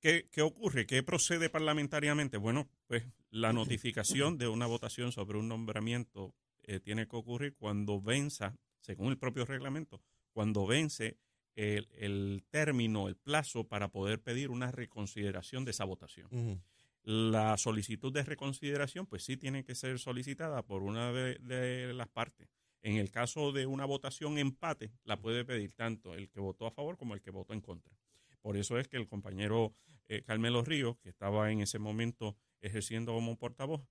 ¿qué, 0.00 0.28
qué 0.30 0.42
ocurre? 0.42 0.86
¿Qué 0.86 1.02
procede 1.02 1.48
parlamentariamente? 1.48 2.36
Bueno, 2.36 2.68
pues 2.86 3.04
La 3.30 3.52
notificación 3.52 4.36
de 4.38 4.48
una 4.48 4.66
votación 4.66 5.12
sobre 5.12 5.38
un 5.38 5.48
nombramiento 5.48 6.34
eh, 6.62 6.80
tiene 6.80 7.06
que 7.06 7.16
ocurrir 7.16 7.54
cuando 7.56 8.00
venza, 8.00 8.56
según 8.80 9.10
el 9.10 9.18
propio 9.18 9.44
reglamento, 9.44 10.00
cuando 10.32 10.66
vence 10.66 11.18
el, 11.54 11.88
el 11.98 12.44
término, 12.50 13.08
el 13.08 13.16
plazo 13.16 13.64
para 13.64 13.88
poder 13.88 14.20
pedir 14.20 14.50
una 14.50 14.70
reconsideración 14.70 15.64
de 15.64 15.70
esa 15.72 15.84
votación. 15.84 16.62
La 17.02 17.56
solicitud 17.58 18.12
de 18.12 18.22
reconsideración, 18.22 19.06
pues 19.06 19.24
sí 19.24 19.36
tiene 19.36 19.64
que 19.64 19.74
ser 19.74 19.98
solicitada 19.98 20.62
por 20.62 20.82
una 20.82 21.12
de, 21.12 21.38
de 21.38 21.92
las 21.92 22.08
partes. 22.08 22.48
En 22.82 22.96
el 22.96 23.10
caso 23.10 23.52
de 23.52 23.66
una 23.66 23.84
votación 23.84 24.38
empate, 24.38 24.92
la 25.04 25.18
puede 25.18 25.44
pedir 25.44 25.72
tanto 25.72 26.14
el 26.14 26.28
que 26.28 26.40
votó 26.40 26.66
a 26.66 26.70
favor 26.70 26.96
como 26.96 27.14
el 27.14 27.22
que 27.22 27.30
votó 27.30 27.54
en 27.54 27.60
contra. 27.60 27.96
Por 28.40 28.56
eso 28.56 28.78
es 28.78 28.88
que 28.88 28.98
el 28.98 29.06
compañero 29.06 29.74
eh, 30.08 30.22
Carmelo 30.22 30.62
Ríos, 30.62 30.98
que 30.98 31.08
estaba 31.08 31.50
en 31.50 31.60
ese 31.60 31.78
momento 31.78 32.36
ejerciendo 32.60 33.14
como 33.14 33.38
portavoz, 33.38 33.86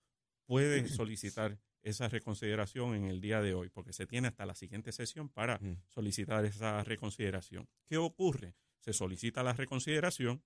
puede 0.45 0.87
solicitar 0.87 1.57
esa 1.83 2.07
reconsideración 2.07 2.95
en 2.95 3.05
el 3.05 3.21
día 3.21 3.41
de 3.41 3.53
hoy, 3.53 3.69
porque 3.69 3.93
se 3.93 4.07
tiene 4.07 4.27
hasta 4.29 4.45
la 4.45 4.55
siguiente 4.55 4.91
sesión 4.91 5.29
para 5.29 5.59
Mm. 5.59 5.77
solicitar 5.89 6.45
esa 6.45 6.83
reconsideración. 6.83 7.67
¿Qué 7.85 7.97
ocurre? 7.97 8.55
Se 8.79 8.93
solicita 8.93 9.43
la 9.43 9.53
reconsideración, 9.53 10.43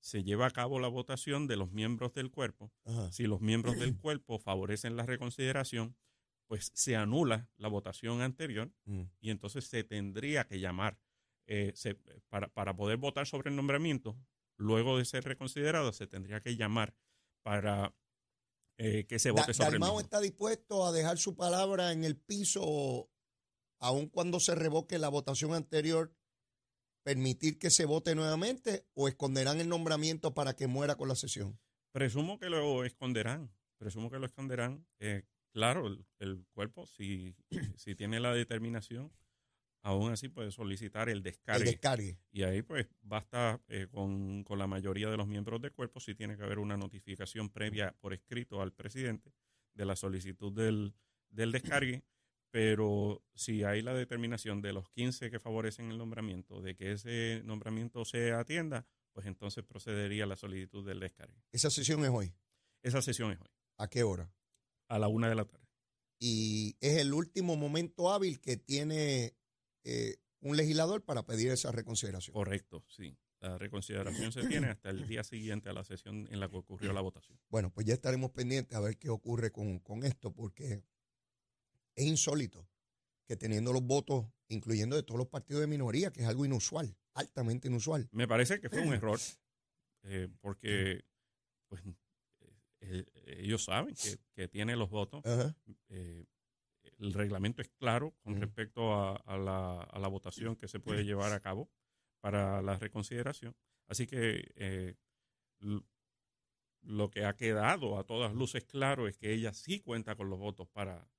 se 0.00 0.22
lleva 0.24 0.46
a 0.46 0.50
cabo 0.50 0.78
la 0.80 0.88
votación 0.88 1.46
de 1.46 1.56
los 1.56 1.70
miembros 1.72 2.12
del 2.14 2.30
cuerpo. 2.30 2.72
Ajá. 2.84 3.10
Si 3.12 3.26
los 3.26 3.40
miembros 3.40 3.78
del 3.78 3.96
cuerpo 4.00 4.38
favorecen 4.38 4.96
la 4.96 5.06
reconsideración, 5.06 5.96
pues 6.46 6.72
se 6.74 6.96
anula 6.96 7.48
la 7.56 7.68
votación 7.68 8.20
anterior 8.22 8.72
Mm. 8.84 9.02
y 9.20 9.30
entonces 9.30 9.66
se 9.66 9.84
tendría 9.84 10.44
que 10.46 10.58
llamar 10.60 10.98
eh, 11.46 11.72
se- 11.74 11.96
para, 12.28 12.46
para 12.48 12.74
poder 12.76 12.96
votar 12.96 13.26
sobre 13.26 13.50
el 13.50 13.56
nombramiento, 13.56 14.16
luego 14.56 14.96
de 14.98 15.04
ser 15.04 15.24
reconsiderado, 15.24 15.92
se 15.92 16.06
tendría 16.06 16.40
que 16.40 16.54
llamar 16.56 16.94
para 17.42 17.92
eh, 18.82 19.04
que 19.06 19.18
se 19.18 19.28
Da- 19.28 19.34
vote 19.42 19.52
el 19.52 19.78
mismo. 19.92 20.00
está 20.00 20.20
dispuesto 20.20 20.86
a 20.86 20.92
dejar 20.92 21.18
su 21.18 21.36
palabra 21.36 21.92
en 21.92 22.02
el 22.04 22.16
piso, 22.16 23.10
aun 23.78 24.08
cuando 24.08 24.40
se 24.40 24.54
revoque 24.54 24.98
la 24.98 25.08
votación 25.10 25.52
anterior, 25.54 26.14
permitir 27.02 27.58
que 27.58 27.70
se 27.70 27.84
vote 27.84 28.14
nuevamente 28.14 28.86
o 28.94 29.08
esconderán 29.08 29.60
el 29.60 29.68
nombramiento 29.68 30.34
para 30.34 30.54
que 30.54 30.66
muera 30.66 30.96
con 30.96 31.08
la 31.08 31.14
sesión. 31.14 31.58
Presumo 31.92 32.38
que 32.38 32.48
lo 32.50 32.84
esconderán, 32.84 33.50
presumo 33.78 34.10
que 34.10 34.18
lo 34.18 34.26
esconderán. 34.26 34.86
Eh, 34.98 35.24
claro, 35.52 35.86
el, 35.88 36.06
el 36.18 36.46
cuerpo, 36.52 36.86
si, 36.86 37.34
si 37.76 37.94
tiene 37.94 38.20
la 38.20 38.32
determinación, 38.32 39.12
aún 39.82 40.12
así 40.12 40.28
puede 40.28 40.50
solicitar 40.50 41.08
el 41.08 41.18
El 41.18 41.22
descargue. 41.22 41.64
descargue. 41.64 42.18
Y 42.32 42.42
ahí 42.42 42.62
pues 42.62 42.86
basta 43.02 43.60
eh, 43.68 43.86
con, 43.90 44.44
con 44.44 44.58
la 44.58 44.66
mayoría 44.66 45.08
de 45.10 45.16
los 45.16 45.26
miembros 45.26 45.60
del 45.60 45.72
cuerpo 45.72 46.00
si 46.00 46.14
tiene 46.14 46.36
que 46.36 46.42
haber 46.42 46.58
una 46.58 46.76
notificación 46.76 47.48
previa 47.50 47.94
por 48.00 48.12
escrito 48.12 48.60
al 48.62 48.72
presidente 48.72 49.32
de 49.74 49.84
la 49.86 49.96
solicitud 49.96 50.52
del, 50.52 50.94
del 51.30 51.52
descargue, 51.52 52.02
pero 52.50 53.24
si 53.34 53.62
hay 53.64 53.80
la 53.82 53.94
determinación 53.94 54.60
de 54.60 54.72
los 54.72 54.88
15 54.90 55.30
que 55.30 55.38
favorecen 55.38 55.90
el 55.90 55.98
nombramiento, 55.98 56.60
de 56.60 56.74
que 56.74 56.92
ese 56.92 57.42
nombramiento 57.44 58.04
se 58.04 58.32
atienda, 58.32 58.86
pues 59.12 59.26
entonces 59.26 59.64
procedería 59.64 60.26
la 60.26 60.36
solicitud 60.36 60.84
del 60.86 61.00
descargue. 61.00 61.42
Esa 61.52 61.70
sesión 61.70 62.04
es 62.04 62.10
hoy. 62.10 62.32
Esa 62.82 63.02
sesión 63.02 63.30
es 63.32 63.40
hoy, 63.40 63.48
¿A 63.78 63.88
qué 63.88 64.02
hora? 64.02 64.32
a 64.88 64.98
la 64.98 65.06
una 65.08 65.28
de 65.28 65.34
la 65.36 65.44
tarde. 65.44 65.66
Y 66.18 66.76
es 66.80 66.98
el 66.98 67.14
último 67.14 67.56
momento 67.56 68.10
hábil 68.12 68.40
que 68.40 68.56
tiene 68.56 69.34
eh, 69.84 70.16
un 70.40 70.56
legislador 70.56 71.02
para 71.04 71.24
pedir 71.24 71.50
esa 71.50 71.72
reconsideración. 71.72 72.34
Correcto, 72.34 72.84
sí. 72.88 73.16
La 73.40 73.56
reconsideración 73.56 74.32
se 74.32 74.46
tiene 74.46 74.68
hasta 74.68 74.90
el 74.90 75.06
día 75.06 75.24
siguiente 75.24 75.70
a 75.70 75.72
la 75.72 75.82
sesión 75.82 76.28
en 76.30 76.40
la 76.40 76.48
que 76.48 76.56
ocurrió 76.56 76.92
la 76.92 77.00
votación. 77.00 77.38
Bueno, 77.48 77.72
pues 77.72 77.86
ya 77.86 77.94
estaremos 77.94 78.32
pendientes 78.32 78.76
a 78.76 78.80
ver 78.80 78.98
qué 78.98 79.08
ocurre 79.08 79.50
con, 79.50 79.78
con 79.78 80.04
esto, 80.04 80.32
porque 80.32 80.84
es 81.94 82.04
insólito 82.04 82.68
que 83.26 83.36
teniendo 83.36 83.72
los 83.72 83.82
votos, 83.82 84.26
incluyendo 84.48 84.96
de 84.96 85.04
todos 85.04 85.16
los 85.16 85.28
partidos 85.28 85.60
de 85.60 85.68
minoría, 85.68 86.10
que 86.10 86.20
es 86.20 86.26
algo 86.26 86.44
inusual, 86.44 86.96
altamente 87.14 87.68
inusual. 87.68 88.08
Me 88.12 88.26
parece 88.26 88.60
que 88.60 88.68
fue 88.68 88.80
un 88.80 88.92
error, 88.92 89.20
eh, 90.02 90.28
porque 90.40 91.04
pues, 91.68 91.82
eh, 92.80 93.04
ellos 93.38 93.64
saben 93.64 93.94
que, 93.94 94.18
que 94.34 94.48
tiene 94.48 94.74
los 94.76 94.90
votos. 94.90 95.22
Eh, 95.88 96.24
el 97.00 97.12
reglamento 97.12 97.62
es 97.62 97.68
claro 97.70 98.14
con 98.22 98.40
respecto 98.40 98.94
a, 98.94 99.16
a 99.16 99.36
la, 99.36 99.80
a 99.80 99.98
la 99.98 100.08
votación 100.08 100.56
que 100.56 100.68
se 100.68 100.80
puede 100.80 101.04
llevar 101.04 101.32
a 101.32 101.40
cabo 101.40 101.70
para 102.20 102.62
la 102.62 102.76
reconsideración. 102.78 103.56
Así 103.88 104.06
que 104.06 104.52
eh, 104.54 104.94
lo 106.82 107.10
que 107.10 107.24
ha 107.24 107.36
quedado 107.36 107.98
a 107.98 108.04
todas 108.04 108.34
luces 108.34 108.64
claro 108.64 109.08
es 109.08 109.16
que 109.16 109.32
ella 109.32 109.52
sí 109.52 109.80
cuenta 109.80 110.14
con 110.14 110.30
los 110.30 110.38
votos 110.38 110.68
para, 110.68 111.10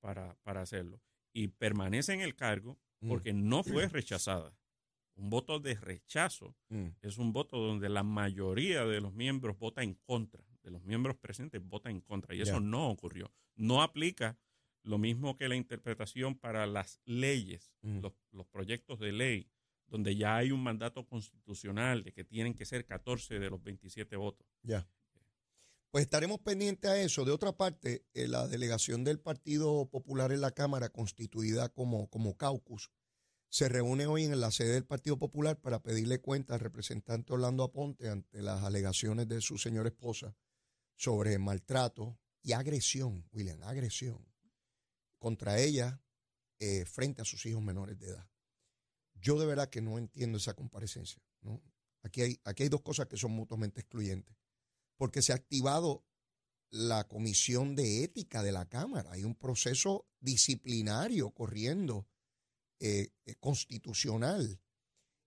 para, 0.00 0.36
para 0.42 0.62
hacerlo. 0.62 1.00
Y 1.32 1.48
permanece 1.48 2.12
en 2.12 2.20
el 2.20 2.34
cargo 2.34 2.78
Mm, 3.00 3.08
porque 3.08 3.32
no 3.32 3.62
fue 3.62 3.88
rechazada. 3.88 4.56
Un 5.16 5.28
voto 5.28 5.58
de 5.58 5.74
rechazo 5.74 6.56
mm, 6.68 6.88
es 7.02 7.18
un 7.18 7.32
voto 7.32 7.58
donde 7.58 7.88
la 7.88 8.02
mayoría 8.02 8.84
de 8.86 9.00
los 9.00 9.12
miembros 9.12 9.58
vota 9.58 9.82
en 9.82 9.94
contra, 9.94 10.42
de 10.62 10.70
los 10.70 10.82
miembros 10.84 11.16
presentes 11.16 11.62
vota 11.62 11.90
en 11.90 12.00
contra, 12.00 12.34
y 12.34 12.40
eso 12.40 12.60
no 12.60 12.88
ocurrió. 12.88 13.32
No 13.54 13.82
aplica 13.82 14.38
lo 14.82 14.98
mismo 14.98 15.36
que 15.36 15.48
la 15.48 15.56
interpretación 15.56 16.38
para 16.38 16.66
las 16.66 17.00
leyes, 17.04 17.72
Mm. 17.82 18.00
los, 18.00 18.12
los 18.32 18.46
proyectos 18.46 18.98
de 18.98 19.12
ley, 19.12 19.50
donde 19.86 20.16
ya 20.16 20.36
hay 20.36 20.52
un 20.52 20.62
mandato 20.62 21.06
constitucional 21.06 22.04
de 22.04 22.12
que 22.12 22.24
tienen 22.24 22.54
que 22.54 22.64
ser 22.64 22.86
14 22.86 23.38
de 23.38 23.50
los 23.50 23.62
27 23.62 24.16
votos. 24.16 24.46
Ya. 24.62 24.86
Pues 25.90 26.02
estaremos 26.02 26.38
pendientes 26.40 26.88
a 26.88 27.00
eso. 27.00 27.24
De 27.24 27.32
otra 27.32 27.56
parte, 27.56 28.06
eh, 28.14 28.28
la 28.28 28.46
delegación 28.46 29.02
del 29.02 29.18
Partido 29.18 29.86
Popular 29.90 30.30
en 30.30 30.40
la 30.40 30.52
Cámara, 30.52 30.90
constituida 30.90 31.68
como, 31.70 32.08
como 32.08 32.36
caucus, 32.36 32.90
se 33.48 33.68
reúne 33.68 34.06
hoy 34.06 34.22
en 34.24 34.40
la 34.40 34.52
sede 34.52 34.74
del 34.74 34.84
Partido 34.86 35.18
Popular 35.18 35.60
para 35.60 35.82
pedirle 35.82 36.20
cuenta 36.20 36.54
al 36.54 36.60
representante 36.60 37.32
Orlando 37.32 37.64
Aponte 37.64 38.08
ante 38.08 38.42
las 38.42 38.62
alegaciones 38.62 39.26
de 39.26 39.40
su 39.40 39.58
señora 39.58 39.88
esposa 39.88 40.36
sobre 40.94 41.36
maltrato 41.38 42.16
y 42.42 42.52
agresión, 42.52 43.26
William, 43.32 43.60
agresión 43.64 44.29
contra 45.20 45.60
ella 45.60 46.02
eh, 46.58 46.84
frente 46.84 47.22
a 47.22 47.24
sus 47.24 47.46
hijos 47.46 47.62
menores 47.62 47.96
de 48.00 48.08
edad. 48.08 48.28
Yo 49.14 49.38
de 49.38 49.46
verdad 49.46 49.70
que 49.70 49.80
no 49.80 49.98
entiendo 49.98 50.38
esa 50.38 50.54
comparecencia. 50.54 51.22
Aquí, 52.02 52.22
hay, 52.22 52.40
aquí 52.44 52.64
hay 52.64 52.68
dos 52.68 52.82
cosas 52.82 53.06
que 53.06 53.16
son 53.16 53.30
mutuamente 53.30 53.80
excluyentes 53.80 54.34
porque 54.96 55.22
se 55.22 55.32
ha 55.32 55.36
activado 55.36 56.04
la 56.70 57.08
comisión 57.08 57.74
de 57.74 58.04
ética 58.04 58.42
de 58.42 58.52
la 58.52 58.68
Cámara. 58.68 59.12
Hay 59.12 59.24
un 59.24 59.34
proceso 59.34 60.06
disciplinario 60.20 61.30
corriendo 61.30 62.06
eh, 62.80 63.08
eh, 63.24 63.34
constitucional. 63.36 64.60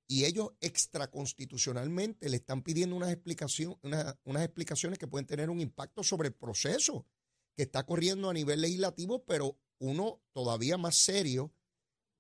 Y 0.08 0.26
ellos 0.26 0.52
extraconstitucionalmente 0.62 2.30
le 2.30 2.38
están 2.38 2.62
pidiendo 2.62 2.96
unas 2.96 3.12
explicaciones 3.14 5.00
que 5.00 5.08
pueden 5.08 5.26
tener 5.26 5.50
un 5.50 5.60
impacto 5.60 6.04
sobre 6.04 6.28
el 6.28 6.36
proceso 6.36 7.08
que 7.56 7.64
está 7.64 7.84
corriendo 7.84 8.30
a 8.30 8.34
nivel 8.34 8.62
legislativo, 8.62 9.26
pero 9.26 9.58
uno 9.84 10.22
todavía 10.32 10.78
más 10.78 10.96
serio 10.96 11.54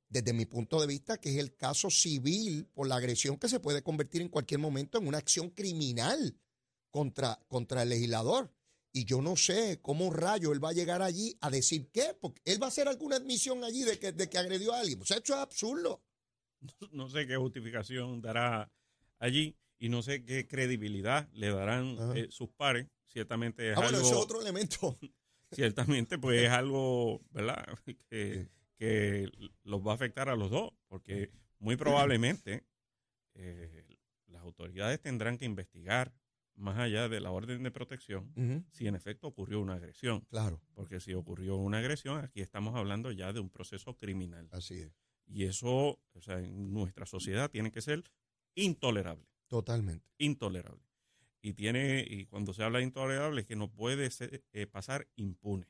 desde 0.09 0.33
mi 0.33 0.45
punto 0.45 0.79
de 0.79 0.87
vista, 0.87 1.17
que 1.17 1.29
es 1.29 1.37
el 1.37 1.55
caso 1.55 1.89
civil 1.89 2.67
por 2.73 2.87
la 2.87 2.97
agresión 2.97 3.37
que 3.37 3.49
se 3.49 3.59
puede 3.59 3.81
convertir 3.81 4.21
en 4.21 4.29
cualquier 4.29 4.59
momento 4.59 4.97
en 4.97 5.07
una 5.07 5.17
acción 5.17 5.49
criminal 5.49 6.37
contra, 6.91 7.39
contra 7.47 7.83
el 7.83 7.89
legislador. 7.89 8.53
Y 8.91 9.05
yo 9.05 9.21
no 9.21 9.35
sé 9.35 9.79
cómo 9.81 10.11
rayo 10.11 10.51
él 10.51 10.63
va 10.63 10.69
a 10.69 10.73
llegar 10.73 11.01
allí 11.01 11.35
a 11.41 11.49
decir 11.49 11.89
qué, 11.91 12.15
porque 12.19 12.41
él 12.45 12.61
va 12.61 12.67
a 12.67 12.69
hacer 12.69 12.87
alguna 12.87 13.15
admisión 13.15 13.63
allí 13.63 13.83
de 13.83 13.97
que, 13.97 14.11
de 14.11 14.29
que 14.29 14.37
agredió 14.37 14.73
a 14.73 14.81
alguien. 14.81 14.99
Pues 14.99 15.09
eso 15.09 15.33
es 15.33 15.39
absurdo. 15.39 16.03
No 16.91 17.09
sé 17.09 17.25
qué 17.25 17.35
justificación 17.37 18.21
dará 18.21 18.71
allí 19.17 19.57
y 19.79 19.89
no 19.89 20.03
sé 20.03 20.23
qué 20.25 20.47
credibilidad 20.47 21.27
le 21.33 21.49
darán 21.49 21.97
eh, 22.15 22.27
sus 22.29 22.49
pares. 22.49 22.87
Ciertamente 23.07 23.71
es 23.71 23.77
Ah, 23.77 23.81
bueno, 23.81 23.97
eso 23.97 24.07
es 24.07 24.13
otro 24.13 24.41
elemento. 24.41 24.99
Ciertamente 25.55 26.17
pues 26.17 26.41
es 26.43 26.49
algo, 26.49 27.21
¿verdad? 27.31 27.65
Que, 28.09 28.49
que 28.77 29.29
los 29.63 29.85
va 29.85 29.91
a 29.91 29.95
afectar 29.95 30.29
a 30.29 30.35
los 30.35 30.49
dos, 30.51 30.71
porque 30.87 31.31
muy 31.59 31.75
probablemente 31.77 32.65
eh, 33.35 33.85
las 34.27 34.41
autoridades 34.43 34.99
tendrán 35.01 35.37
que 35.37 35.45
investigar 35.45 36.13
más 36.55 36.77
allá 36.77 37.09
de 37.09 37.19
la 37.19 37.31
orden 37.31 37.63
de 37.63 37.71
protección 37.71 38.31
si 38.71 38.85
en 38.87 38.95
efecto 38.95 39.27
ocurrió 39.27 39.59
una 39.59 39.73
agresión, 39.75 40.21
Claro, 40.29 40.61
porque 40.75 40.99
si 40.99 41.13
ocurrió 41.13 41.55
una 41.57 41.79
agresión, 41.79 42.23
aquí 42.23 42.41
estamos 42.41 42.75
hablando 42.75 43.11
ya 43.11 43.33
de 43.33 43.39
un 43.39 43.49
proceso 43.49 43.97
criminal. 43.97 44.47
así 44.51 44.81
es. 44.81 44.91
Y 45.25 45.45
eso, 45.45 45.99
o 46.11 46.21
sea, 46.21 46.39
en 46.39 46.71
nuestra 46.73 47.05
sociedad 47.05 47.49
tiene 47.49 47.71
que 47.71 47.81
ser 47.81 48.03
intolerable 48.55 49.25
Totalmente. 49.47 50.05
intolerable. 50.19 50.83
Y 51.45 51.53
tiene, 51.53 52.05
y 52.07 52.25
cuando 52.25 52.53
se 52.53 52.63
habla 52.63 52.79
de 52.79 52.85
intolerable 52.85 53.41
es 53.41 53.47
que 53.47 53.57
no 53.57 53.69
puede 53.69 54.09
ser, 54.09 54.45
eh, 54.53 54.65
pasar 54.65 55.09
impune. 55.17 55.67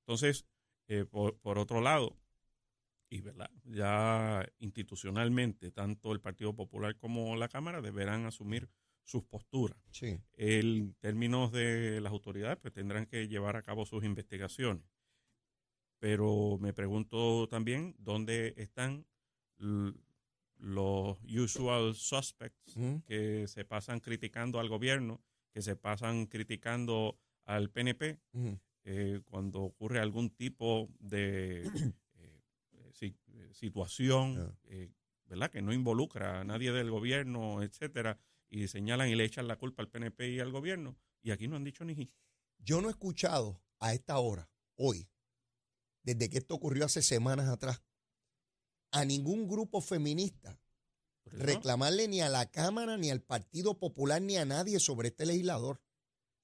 Entonces, 0.00 0.46
eh, 0.86 1.06
por, 1.06 1.38
por 1.38 1.58
otro 1.58 1.80
lado, 1.80 2.18
y 3.08 3.22
verdad, 3.22 3.50
ya 3.64 4.46
institucionalmente, 4.58 5.70
tanto 5.70 6.12
el 6.12 6.20
Partido 6.20 6.54
Popular 6.54 6.96
como 6.98 7.34
la 7.36 7.48
Cámara 7.48 7.80
deberán 7.80 8.26
asumir 8.26 8.68
sus 9.02 9.24
posturas. 9.24 9.78
Sí. 9.90 10.20
En 10.34 10.94
términos 11.00 11.52
de 11.52 12.02
las 12.02 12.12
autoridades, 12.12 12.58
pues 12.58 12.74
tendrán 12.74 13.06
que 13.06 13.28
llevar 13.28 13.56
a 13.56 13.62
cabo 13.62 13.86
sus 13.86 14.04
investigaciones. 14.04 14.84
Pero 16.00 16.58
me 16.60 16.74
pregunto 16.74 17.48
también 17.48 17.94
dónde 17.98 18.52
están 18.58 19.06
los 20.62 21.18
usual 21.24 21.94
suspects 21.96 22.74
que 23.04 23.46
se 23.48 23.64
pasan 23.64 23.98
criticando 24.00 24.60
al 24.60 24.68
gobierno, 24.68 25.20
que 25.52 25.60
se 25.60 25.74
pasan 25.76 26.26
criticando 26.26 27.18
al 27.44 27.68
PNP 27.70 28.20
eh, 28.84 29.20
cuando 29.24 29.60
ocurre 29.62 29.98
algún 29.98 30.30
tipo 30.30 30.88
de 31.00 31.62
eh, 32.14 32.42
si- 32.92 33.16
situación, 33.52 34.56
eh, 34.64 34.92
¿verdad? 35.26 35.50
Que 35.50 35.62
no 35.62 35.72
involucra 35.72 36.40
a 36.40 36.44
nadie 36.44 36.70
del 36.72 36.90
gobierno, 36.90 37.62
etcétera, 37.62 38.18
y 38.48 38.68
señalan 38.68 39.08
y 39.08 39.16
le 39.16 39.24
echan 39.24 39.48
la 39.48 39.56
culpa 39.56 39.82
al 39.82 39.88
PNP 39.88 40.30
y 40.30 40.40
al 40.40 40.52
gobierno, 40.52 40.96
y 41.22 41.32
aquí 41.32 41.48
no 41.48 41.56
han 41.56 41.64
dicho 41.64 41.84
ni. 41.84 42.10
Yo 42.58 42.80
no 42.80 42.88
he 42.88 42.92
escuchado 42.92 43.60
a 43.80 43.94
esta 43.94 44.18
hora, 44.18 44.48
hoy, 44.76 45.08
desde 46.04 46.28
que 46.30 46.38
esto 46.38 46.54
ocurrió 46.54 46.84
hace 46.84 47.02
semanas 47.02 47.48
atrás, 47.48 47.82
a 48.92 49.04
ningún 49.04 49.48
grupo 49.48 49.80
feminista 49.80 50.58
reclamarle 51.32 52.08
ni 52.08 52.20
a 52.20 52.28
la 52.28 52.50
Cámara, 52.50 52.96
ni 52.96 53.10
al 53.10 53.22
Partido 53.22 53.78
Popular, 53.78 54.20
ni 54.20 54.36
a 54.36 54.44
nadie 54.44 54.78
sobre 54.80 55.08
este 55.08 55.26
legislador. 55.26 55.80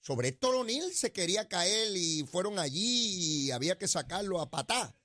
Sobre 0.01 0.29
Héctor 0.29 0.55
O'Neill 0.55 0.93
se 0.93 1.13
quería 1.13 1.49
caer 1.49 1.95
y 1.97 2.25
fueron 2.25 2.59
allí 2.59 3.47
y 3.47 3.51
había 3.51 3.77
que 3.79 3.89
sacarlo 3.89 4.41
a 4.41 4.51
patá. 4.51 4.97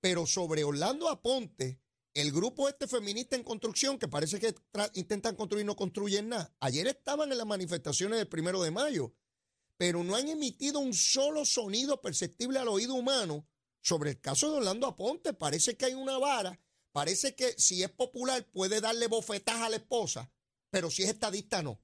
Pero 0.00 0.26
sobre 0.26 0.64
Orlando 0.64 1.08
Aponte, 1.08 1.80
el 2.12 2.30
grupo 2.30 2.68
este 2.68 2.86
feminista 2.86 3.36
en 3.36 3.42
construcción, 3.42 3.98
que 3.98 4.08
parece 4.08 4.38
que 4.38 4.54
intentan 4.94 5.36
construir 5.36 5.64
y 5.64 5.66
no 5.66 5.76
construyen 5.76 6.28
nada, 6.28 6.54
ayer 6.60 6.86
estaban 6.86 7.32
en 7.32 7.38
las 7.38 7.46
manifestaciones 7.46 8.18
del 8.18 8.28
primero 8.28 8.62
de 8.62 8.70
mayo, 8.70 9.14
pero 9.78 10.04
no 10.04 10.14
han 10.14 10.28
emitido 10.28 10.80
un 10.80 10.92
solo 10.92 11.44
sonido 11.44 12.00
perceptible 12.02 12.58
al 12.58 12.68
oído 12.68 12.94
humano 12.94 13.48
sobre 13.80 14.10
el 14.10 14.20
caso 14.20 14.50
de 14.50 14.58
Orlando 14.58 14.86
Aponte. 14.86 15.32
Parece 15.32 15.76
que 15.76 15.86
hay 15.86 15.94
una 15.94 16.18
vara 16.18 16.60
Parece 16.94 17.34
que 17.34 17.54
si 17.58 17.82
es 17.82 17.90
popular 17.90 18.46
puede 18.52 18.80
darle 18.80 19.08
bofetadas 19.08 19.62
a 19.62 19.68
la 19.68 19.74
esposa, 19.76 20.30
pero 20.70 20.92
si 20.92 21.02
es 21.02 21.08
estadista 21.08 21.60
no. 21.60 21.80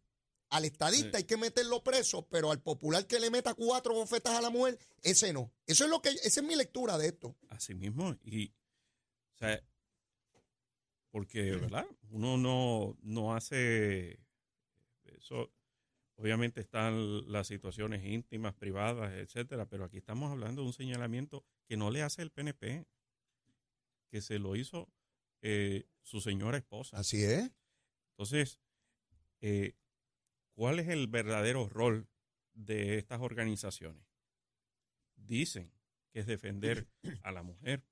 Al 0.51 0.65
estadista 0.67 1.11
Sí. 1.11 1.17
hay 1.17 1.25
que 1.25 1.37
meterlo 1.37 1.83
preso, 1.83 2.29
pero 2.29 2.53
al 2.53 2.63
popular 2.63 3.05
que 3.09 3.19
le 3.19 3.29
meta 3.29 3.55
cuatro 3.55 3.93
bofetas 3.93 4.35
a 4.35 4.41
la 4.41 4.51
mujer, 4.51 4.79
ese 5.03 5.33
no. 5.33 5.53
Eso 5.67 5.83
es 5.83 5.91
lo 5.91 6.01
que, 6.01 6.11
esa 6.11 6.41
es 6.41 6.47
mi 6.47 6.55
lectura 6.55 6.97
de 6.97 7.09
esto. 7.09 7.37
Así 7.49 7.75
mismo, 7.75 8.17
y, 8.23 8.51
o 9.35 9.39
sea, 9.39 9.61
porque, 11.11 11.43
¿verdad? 11.57 11.87
Uno 12.11 12.37
no, 12.39 12.97
no 13.03 13.35
hace 13.35 14.21
eso. 15.03 15.51
Obviamente 16.15 16.61
están 16.61 17.33
las 17.33 17.49
situaciones 17.49 18.05
íntimas, 18.05 18.55
privadas, 18.55 19.13
etcétera, 19.15 19.69
pero 19.69 19.87
aquí 19.87 19.97
estamos 19.97 20.31
hablando 20.31 20.63
de 20.63 20.69
un 20.69 20.73
señalamiento 20.73 21.45
que 21.67 21.77
no 21.77 21.91
le 21.91 22.03
hace 22.03 22.23
el 22.23 22.31
PNP, 22.31 22.87
que 24.09 24.21
se 24.21 24.39
lo 24.39 24.55
hizo 24.55 24.89
eh, 25.43 25.87
su 26.03 26.21
señora 26.21 26.59
esposa. 26.59 26.99
Así 26.99 27.23
es. 27.23 27.51
Entonces, 28.13 28.61
eh, 29.41 29.75
¿cuál 30.55 30.79
es 30.79 30.89
el 30.89 31.07
verdadero 31.07 31.69
rol 31.69 32.09
de 32.53 32.99
estas 32.99 33.21
organizaciones? 33.21 34.05
Dicen 35.17 35.73
que 36.13 36.21
es 36.21 36.27
defender 36.27 36.89
a 37.23 37.33
la 37.33 37.43
mujer, 37.43 37.85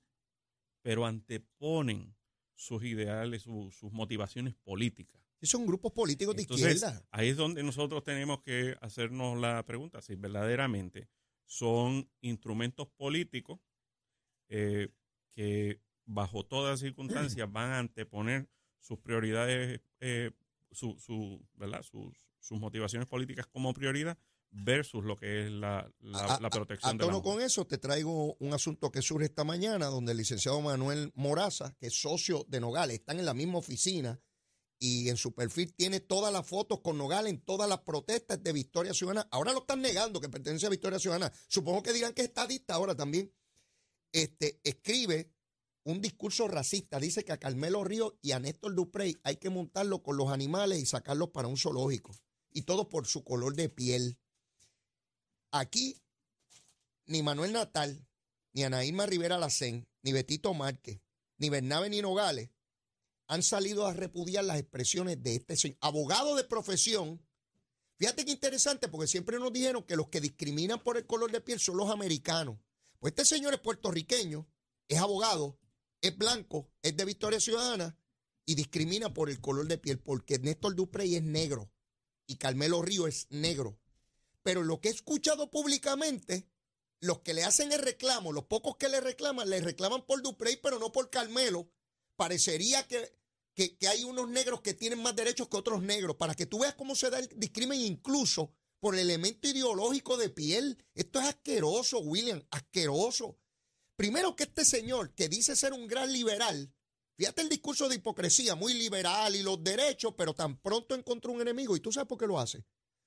pero 0.82 1.06
anteponen 1.06 2.16
sus 2.54 2.82
ideales, 2.84 3.42
su- 3.42 3.70
sus 3.70 3.92
motivaciones 3.92 4.54
políticas. 4.54 5.22
Son 5.42 5.64
grupos 5.66 5.92
políticos 5.92 6.34
de 6.34 6.42
izquierda. 6.42 7.06
ahí 7.12 7.28
es 7.28 7.36
donde 7.36 7.62
nosotros 7.62 8.02
tenemos 8.02 8.42
que 8.42 8.76
hacernos 8.80 9.38
la 9.38 9.64
pregunta 9.64 10.02
si 10.02 10.16
verdaderamente 10.16 11.08
son 11.44 12.10
instrumentos 12.20 12.88
políticos 12.88 13.60
eh, 14.48 14.88
que 15.32 15.80
bajo 16.08 16.44
todas 16.44 16.80
circunstancias 16.80 17.46
van 17.52 17.70
a 17.70 17.78
anteponer 17.78 18.48
sus 18.80 18.98
prioridades, 18.98 19.80
eh, 20.00 20.30
su, 20.72 20.98
su- 20.98 21.46
¿verdad? 21.54 21.82
Sus, 21.82 22.14
sus 22.40 22.58
motivaciones 22.58 23.06
políticas 23.06 23.46
como 23.46 23.72
prioridad 23.74 24.16
versus 24.50 25.04
lo 25.04 25.14
que 25.16 25.44
es 25.44 25.50
la, 25.52 25.92
la, 26.00 26.18
A- 26.36 26.40
la 26.40 26.48
a- 26.48 26.50
protección 26.50 26.88
A 26.88 26.92
de 26.94 26.98
la 26.98 27.04
tono 27.04 27.18
mujer. 27.18 27.32
con 27.34 27.42
eso, 27.42 27.66
te 27.66 27.76
traigo 27.76 28.34
un 28.40 28.54
asunto 28.54 28.90
que 28.90 29.02
surge 29.02 29.26
esta 29.26 29.44
mañana, 29.44 29.86
donde 29.86 30.12
el 30.12 30.18
licenciado 30.18 30.60
Manuel 30.62 31.12
Moraza, 31.14 31.74
que 31.78 31.88
es 31.88 32.00
socio 32.00 32.44
de 32.48 32.60
Nogales, 32.60 32.98
están 33.00 33.18
en 33.18 33.26
la 33.26 33.34
misma 33.34 33.58
oficina 33.58 34.18
y 34.78 35.08
en 35.10 35.16
su 35.18 35.34
perfil 35.34 35.74
tiene 35.74 36.00
todas 36.00 36.32
las 36.32 36.46
fotos 36.46 36.80
con 36.80 36.96
Nogales 36.96 37.30
en 37.32 37.40
todas 37.42 37.68
las 37.68 37.80
protestas 37.80 38.42
de 38.42 38.52
Victoria 38.52 38.94
Ciudadana. 38.94 39.28
Ahora 39.32 39.52
lo 39.52 39.58
están 39.58 39.82
negando 39.82 40.20
que 40.20 40.28
pertenece 40.30 40.66
a 40.66 40.70
Victoria 40.70 40.98
Ciudadana. 41.00 41.30
Supongo 41.48 41.82
que 41.82 41.92
dirán 41.92 42.14
que 42.14 42.22
es 42.22 42.28
estadista 42.28 42.74
ahora 42.74 42.94
también. 42.94 43.30
Este, 44.12 44.60
escribe 44.64 45.30
un 45.90 46.00
discurso 46.00 46.48
racista. 46.48 47.00
Dice 47.00 47.24
que 47.24 47.32
a 47.32 47.38
Carmelo 47.38 47.84
Río 47.84 48.18
y 48.22 48.32
a 48.32 48.38
Néstor 48.38 48.74
Duprey 48.74 49.16
hay 49.22 49.36
que 49.36 49.50
montarlo 49.50 50.02
con 50.02 50.16
los 50.16 50.30
animales 50.30 50.78
y 50.80 50.86
sacarlos 50.86 51.30
para 51.30 51.48
un 51.48 51.56
zoológico. 51.56 52.14
Y 52.52 52.62
todo 52.62 52.88
por 52.88 53.06
su 53.06 53.24
color 53.24 53.54
de 53.54 53.68
piel. 53.68 54.18
Aquí 55.50 56.00
ni 57.06 57.22
Manuel 57.22 57.52
Natal, 57.52 58.06
ni 58.52 58.64
Ana 58.64 58.84
Irma 58.84 59.06
Rivera 59.06 59.38
Lacén, 59.38 59.88
ni 60.02 60.12
Betito 60.12 60.52
Márquez, 60.52 61.00
ni 61.38 61.48
Bernabe 61.48 61.88
ni 61.88 62.02
Nogales 62.02 62.50
han 63.28 63.42
salido 63.42 63.86
a 63.86 63.92
repudiar 63.92 64.44
las 64.44 64.58
expresiones 64.58 65.22
de 65.22 65.36
este 65.36 65.56
señor. 65.56 65.76
Abogado 65.82 66.34
de 66.34 66.44
profesión. 66.44 67.22
Fíjate 67.96 68.24
qué 68.24 68.32
interesante, 68.32 68.88
porque 68.88 69.06
siempre 69.06 69.38
nos 69.38 69.52
dijeron 69.52 69.82
que 69.82 69.96
los 69.96 70.08
que 70.08 70.20
discriminan 70.20 70.82
por 70.82 70.96
el 70.96 71.06
color 71.06 71.30
de 71.30 71.42
piel 71.42 71.60
son 71.60 71.76
los 71.76 71.90
americanos. 71.90 72.58
Pues 72.98 73.12
este 73.12 73.24
señor 73.26 73.52
es 73.54 73.60
puertorriqueño, 73.60 74.48
es 74.88 74.98
abogado, 74.98 75.58
es 76.00 76.16
blanco, 76.16 76.70
es 76.82 76.96
de 76.96 77.04
Victoria 77.04 77.40
Ciudadana 77.40 77.96
y 78.44 78.54
discrimina 78.54 79.12
por 79.12 79.30
el 79.30 79.40
color 79.40 79.66
de 79.66 79.78
piel, 79.78 79.98
porque 79.98 80.38
Néstor 80.38 80.74
Duprey 80.74 81.16
es 81.16 81.22
negro 81.22 81.70
y 82.26 82.36
Carmelo 82.36 82.82
Río 82.82 83.06
es 83.06 83.26
negro. 83.30 83.78
Pero 84.42 84.62
lo 84.62 84.80
que 84.80 84.88
he 84.88 84.92
escuchado 84.92 85.50
públicamente, 85.50 86.48
los 87.00 87.20
que 87.20 87.34
le 87.34 87.44
hacen 87.44 87.72
el 87.72 87.80
reclamo, 87.80 88.32
los 88.32 88.44
pocos 88.44 88.76
que 88.76 88.88
le 88.88 89.00
reclaman, 89.00 89.50
le 89.50 89.60
reclaman 89.60 90.06
por 90.06 90.22
Duprey, 90.22 90.56
pero 90.56 90.78
no 90.78 90.92
por 90.92 91.10
Carmelo. 91.10 91.70
Parecería 92.16 92.86
que, 92.86 93.12
que, 93.54 93.76
hay 93.88 94.04
unos 94.04 94.28
negros 94.28 94.60
que 94.62 94.74
tienen 94.74 95.02
más 95.02 95.14
derechos 95.14 95.48
que 95.48 95.56
otros 95.56 95.82
negros, 95.82 96.16
para 96.16 96.34
que 96.34 96.46
tú 96.46 96.60
veas 96.60 96.74
cómo 96.74 96.94
se 96.94 97.10
da 97.10 97.18
el 97.18 97.28
discrimen 97.36 97.80
incluso 97.80 98.54
por 98.80 98.94
el 98.94 99.00
elemento 99.00 99.48
ideológico 99.48 100.16
de 100.16 100.30
piel. 100.30 100.82
Esto 100.94 101.20
es 101.20 101.26
asqueroso, 101.26 101.98
William, 101.98 102.42
asqueroso. 102.50 103.36
Primero 103.98 104.36
que 104.36 104.44
este 104.44 104.64
señor, 104.64 105.12
que 105.12 105.28
dice 105.28 105.56
ser 105.56 105.72
un 105.72 105.88
gran 105.88 106.12
liberal, 106.12 106.72
fíjate 107.16 107.42
el 107.42 107.48
discurso 107.48 107.88
de 107.88 107.96
hipocresía, 107.96 108.54
muy 108.54 108.72
liberal 108.74 109.34
y 109.34 109.42
los 109.42 109.64
derechos, 109.64 110.14
pero 110.16 110.34
tan 110.34 110.56
pronto 110.60 110.94
encontró 110.94 111.32
un 111.32 111.40
enemigo. 111.40 111.76
¿Y 111.76 111.80
tú 111.80 111.90
sabes 111.90 112.06
por 112.06 112.16
qué 112.16 112.28
lo 112.28 112.38
hace? 112.38 112.64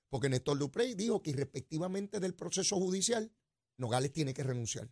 Porque 0.09 0.27
Néstor 0.27 0.59
Duprey 0.59 0.93
dijo 0.93 1.21
que 1.21 1.29
irrespectivamente 1.29 2.19
del 2.19 2.35
proceso 2.35 2.75
judicial, 2.75 3.31
Nogales 3.77 4.11
tiene 4.11 4.33
que 4.33 4.43
renunciar. 4.43 4.91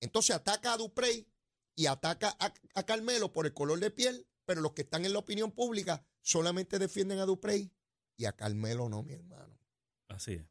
Entonces 0.00 0.34
ataca 0.34 0.72
a 0.72 0.76
Duprey 0.78 1.30
y 1.74 1.84
ataca 1.84 2.34
a, 2.40 2.54
a 2.74 2.86
Carmelo 2.86 3.30
por 3.30 3.44
el 3.44 3.52
color 3.52 3.80
de 3.80 3.90
piel, 3.90 4.26
pero 4.46 4.62
los 4.62 4.72
que 4.72 4.80
están 4.80 5.04
en 5.04 5.12
la 5.12 5.18
opinión 5.18 5.52
pública 5.52 6.06
solamente 6.22 6.78
defienden 6.78 7.18
a 7.18 7.26
Duprey 7.26 7.70
y 8.16 8.24
a 8.24 8.32
Carmelo 8.32 8.88
no, 8.88 9.02
mi 9.02 9.12
hermano. 9.12 9.60
Así 10.08 10.32
es. 10.32 10.46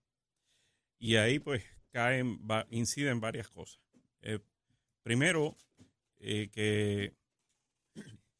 Y 0.99 1.15
ahí 1.15 1.39
pues 1.39 1.63
caen, 1.89 2.39
inciden 2.69 3.19
varias 3.19 3.49
cosas. 3.49 3.81
Eh, 4.21 4.39
primero, 5.07 5.55
eh, 6.19 6.49
que 6.51 7.13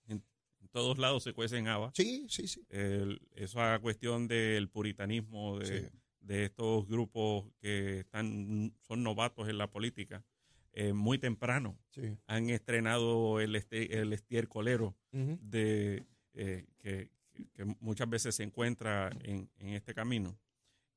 en, 0.08 0.23
en 0.62 0.67
todos 0.71 0.97
lados 0.97 1.23
se 1.23 1.34
cuecen 1.34 1.67
habas. 1.67 1.93
Sí, 1.95 2.25
sí, 2.30 2.47
sí. 2.47 2.65
El- 2.69 3.21
esa 3.36 3.80
cuestión 3.80 4.27
del 4.27 4.69
puritanismo 4.69 5.60
de, 5.60 5.65
Sí. 5.65 5.88
de 6.19 6.45
estos 6.45 6.86
grupos 6.88 7.45
que 7.60 7.99
están 8.01 8.73
son 8.82 9.01
novatos 9.03 9.47
en 9.47 9.58
la 9.58 9.71
política, 9.71 10.25
eh, 10.73 10.93
muy 10.93 11.17
temprano 11.17 11.80
sí. 11.91 12.17
han 12.27 12.49
estrenado 12.49 13.39
el, 13.39 13.56
este, 13.56 13.99
el 13.99 14.12
estiercolero 14.13 14.95
de 15.12 16.06
eh, 16.34 16.65
que, 16.77 17.10
que 17.53 17.65
muchas 17.80 18.10
veces 18.10 18.36
se 18.36 18.43
encuentra 18.43 19.10
en, 19.23 19.49
en 19.58 19.69
este 19.69 19.93
camino 19.95 20.38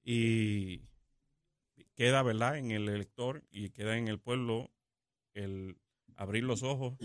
y 0.03 0.83
queda 1.95 2.23
verdad 2.23 2.59
en 2.59 2.71
el 2.73 2.89
elector 2.89 3.43
y 3.51 3.71
queda 3.71 3.97
en 3.97 4.09
el 4.09 4.19
pueblo 4.19 4.71
el 5.35 5.79
abrir 6.17 6.45
los 6.45 6.63
ojos 6.63 6.97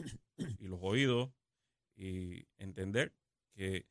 y 0.60 0.68
los 0.68 0.80
oídos 0.82 1.32
y 1.96 2.48
entender 2.58 3.14
que 3.54 3.88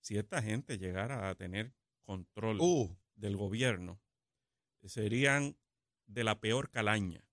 si 0.00 0.16
esta 0.16 0.42
gente 0.42 0.78
llegara 0.78 1.28
a 1.28 1.34
tener 1.34 1.74
control 2.04 2.58
Uh, 2.60 2.96
del 3.16 3.36
gobierno 3.36 4.00
serían 4.84 5.56
de 6.06 6.24
la 6.24 6.40
peor 6.40 6.70
calaña 6.70 7.24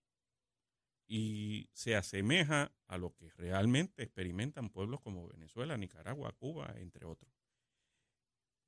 y 1.08 1.70
se 1.74 1.96
asemeja 1.96 2.74
a 2.88 2.98
lo 2.98 3.14
que 3.14 3.30
realmente 3.32 4.04
experimentan 4.04 4.70
pueblos 4.70 5.02
como 5.02 5.28
Venezuela, 5.28 5.78
Nicaragua, 5.78 6.34
Cuba, 6.34 6.74
entre 6.78 7.06
otros. 7.06 7.32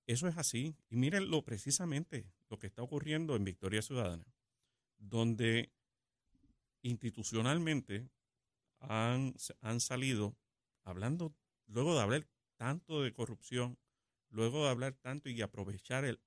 eso 0.05 0.27
es 0.27 0.37
así. 0.37 0.75
Y 0.89 0.95
miren 0.97 1.29
lo 1.29 1.43
precisamente 1.43 2.31
lo 2.49 2.57
que 2.59 2.67
está 2.67 2.81
ocurriendo 2.81 3.35
en 3.35 3.43
Victoria 3.43 3.81
Ciudadana, 3.81 4.25
donde 4.97 5.73
institucionalmente 6.81 8.09
han, 8.79 9.35
han 9.61 9.79
salido 9.79 10.37
hablando, 10.83 11.35
luego 11.67 11.95
de 11.95 12.01
hablar 12.01 12.27
tanto 12.55 13.01
de 13.01 13.13
corrupción, 13.13 13.77
luego 14.29 14.63
de 14.63 14.69
hablar 14.69 14.93
tanto 14.93 15.29
y 15.29 15.41
aprovechar 15.41 16.05
el, 16.05 16.19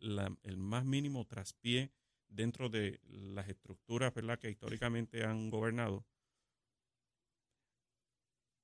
el 0.43 0.57
más 0.57 0.85
mínimo 0.85 1.27
traspié 1.27 1.93
dentro 2.29 2.69
de 2.69 3.01
las 3.05 3.49
estructuras 3.49 4.15
¿verdad? 4.15 4.39
que 4.39 4.51
históricamente 4.51 5.25
han 5.25 5.51
gobernado, 5.51 6.07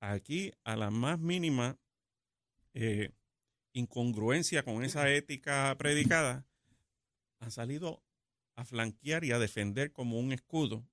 aquí 0.01 0.53
a 0.65 0.77
la 0.77 0.91
más 0.91 1.19
mínima 1.19 1.79
eh, 2.75 3.11
incongruencia 3.73 4.63
con 4.63 4.85
esa 4.85 5.11
ética 5.11 5.75
predicada, 5.79 6.47
han 7.41 7.51
salido 7.51 8.03
a 8.55 8.65
flanquear 8.65 9.25
y 9.25 9.33
a 9.33 9.39
defender 9.39 9.93
como 9.93 10.19
un 10.19 10.33
escudo 10.33 10.87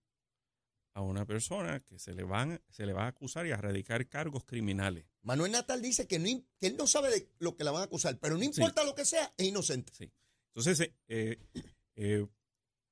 a 0.93 1.01
una 1.01 1.25
persona 1.25 1.79
que 1.79 1.97
se 1.97 2.13
le 2.13 2.23
van 2.23 2.61
se 2.69 2.85
le 2.85 2.93
va 2.93 3.05
a 3.05 3.07
acusar 3.07 3.47
y 3.47 3.51
a 3.51 3.57
radicar 3.57 4.07
cargos 4.07 4.45
criminales. 4.45 5.05
Manuel 5.21 5.51
Natal 5.51 5.81
dice 5.81 6.07
que, 6.07 6.19
no, 6.19 6.25
que 6.59 6.67
él 6.67 6.77
no 6.77 6.87
sabe 6.87 7.09
de 7.09 7.29
lo 7.39 7.55
que 7.55 7.63
la 7.63 7.71
van 7.71 7.81
a 7.81 7.85
acusar, 7.85 8.19
pero 8.19 8.37
no 8.37 8.43
importa 8.43 8.83
lo 8.83 8.93
que 8.93 9.05
sea, 9.05 9.33
es 9.37 9.47
inocente. 9.47 9.91
Sí. 9.95 10.11
Entonces, 10.55 10.91
eh, 11.07 11.39
eh, 11.95 12.25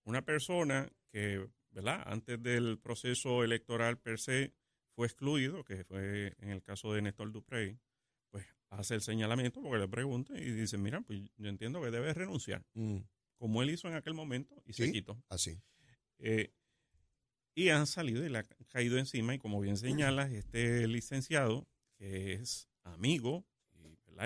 una 0.05 0.23
persona 0.23 0.91
que, 1.11 1.47
¿verdad? 1.69 2.01
Antes 2.05 2.41
del 2.41 2.79
proceso 2.79 3.43
electoral 3.43 3.99
per 3.99 4.19
se 4.19 4.53
fue 4.95 5.07
excluido, 5.07 5.63
que 5.63 5.83
fue 5.83 6.35
en 6.39 6.49
el 6.49 6.63
caso 6.63 6.93
de 6.93 7.01
Néstor 7.01 7.31
Duprey, 7.31 7.77
pues 8.31 8.45
hace 8.69 8.95
el 8.95 9.01
señalamiento 9.01 9.61
porque 9.61 9.79
le 9.79 9.87
pregunta 9.87 10.37
y 10.37 10.51
dice, 10.51 10.77
mira, 10.77 11.01
pues 11.01 11.21
yo 11.37 11.49
entiendo 11.49 11.81
que 11.81 11.91
debe 11.91 12.13
renunciar, 12.13 12.65
mm. 12.73 12.97
como 13.37 13.61
él 13.61 13.69
hizo 13.69 13.87
en 13.87 13.95
aquel 13.95 14.13
momento 14.13 14.61
y 14.65 14.73
se 14.73 14.91
quitó. 14.91 15.21
Así. 15.29 15.61
Eh, 16.17 16.51
y 17.53 17.69
han 17.69 17.87
salido 17.87 18.25
y 18.25 18.29
le 18.29 18.39
ha 18.39 18.43
caído 18.69 18.97
encima 18.97 19.33
y 19.33 19.39
como 19.39 19.59
bien 19.59 19.77
señalas, 19.77 20.31
este 20.31 20.87
licenciado, 20.87 21.67
que 21.97 22.33
es 22.33 22.69
amigo 22.83 23.45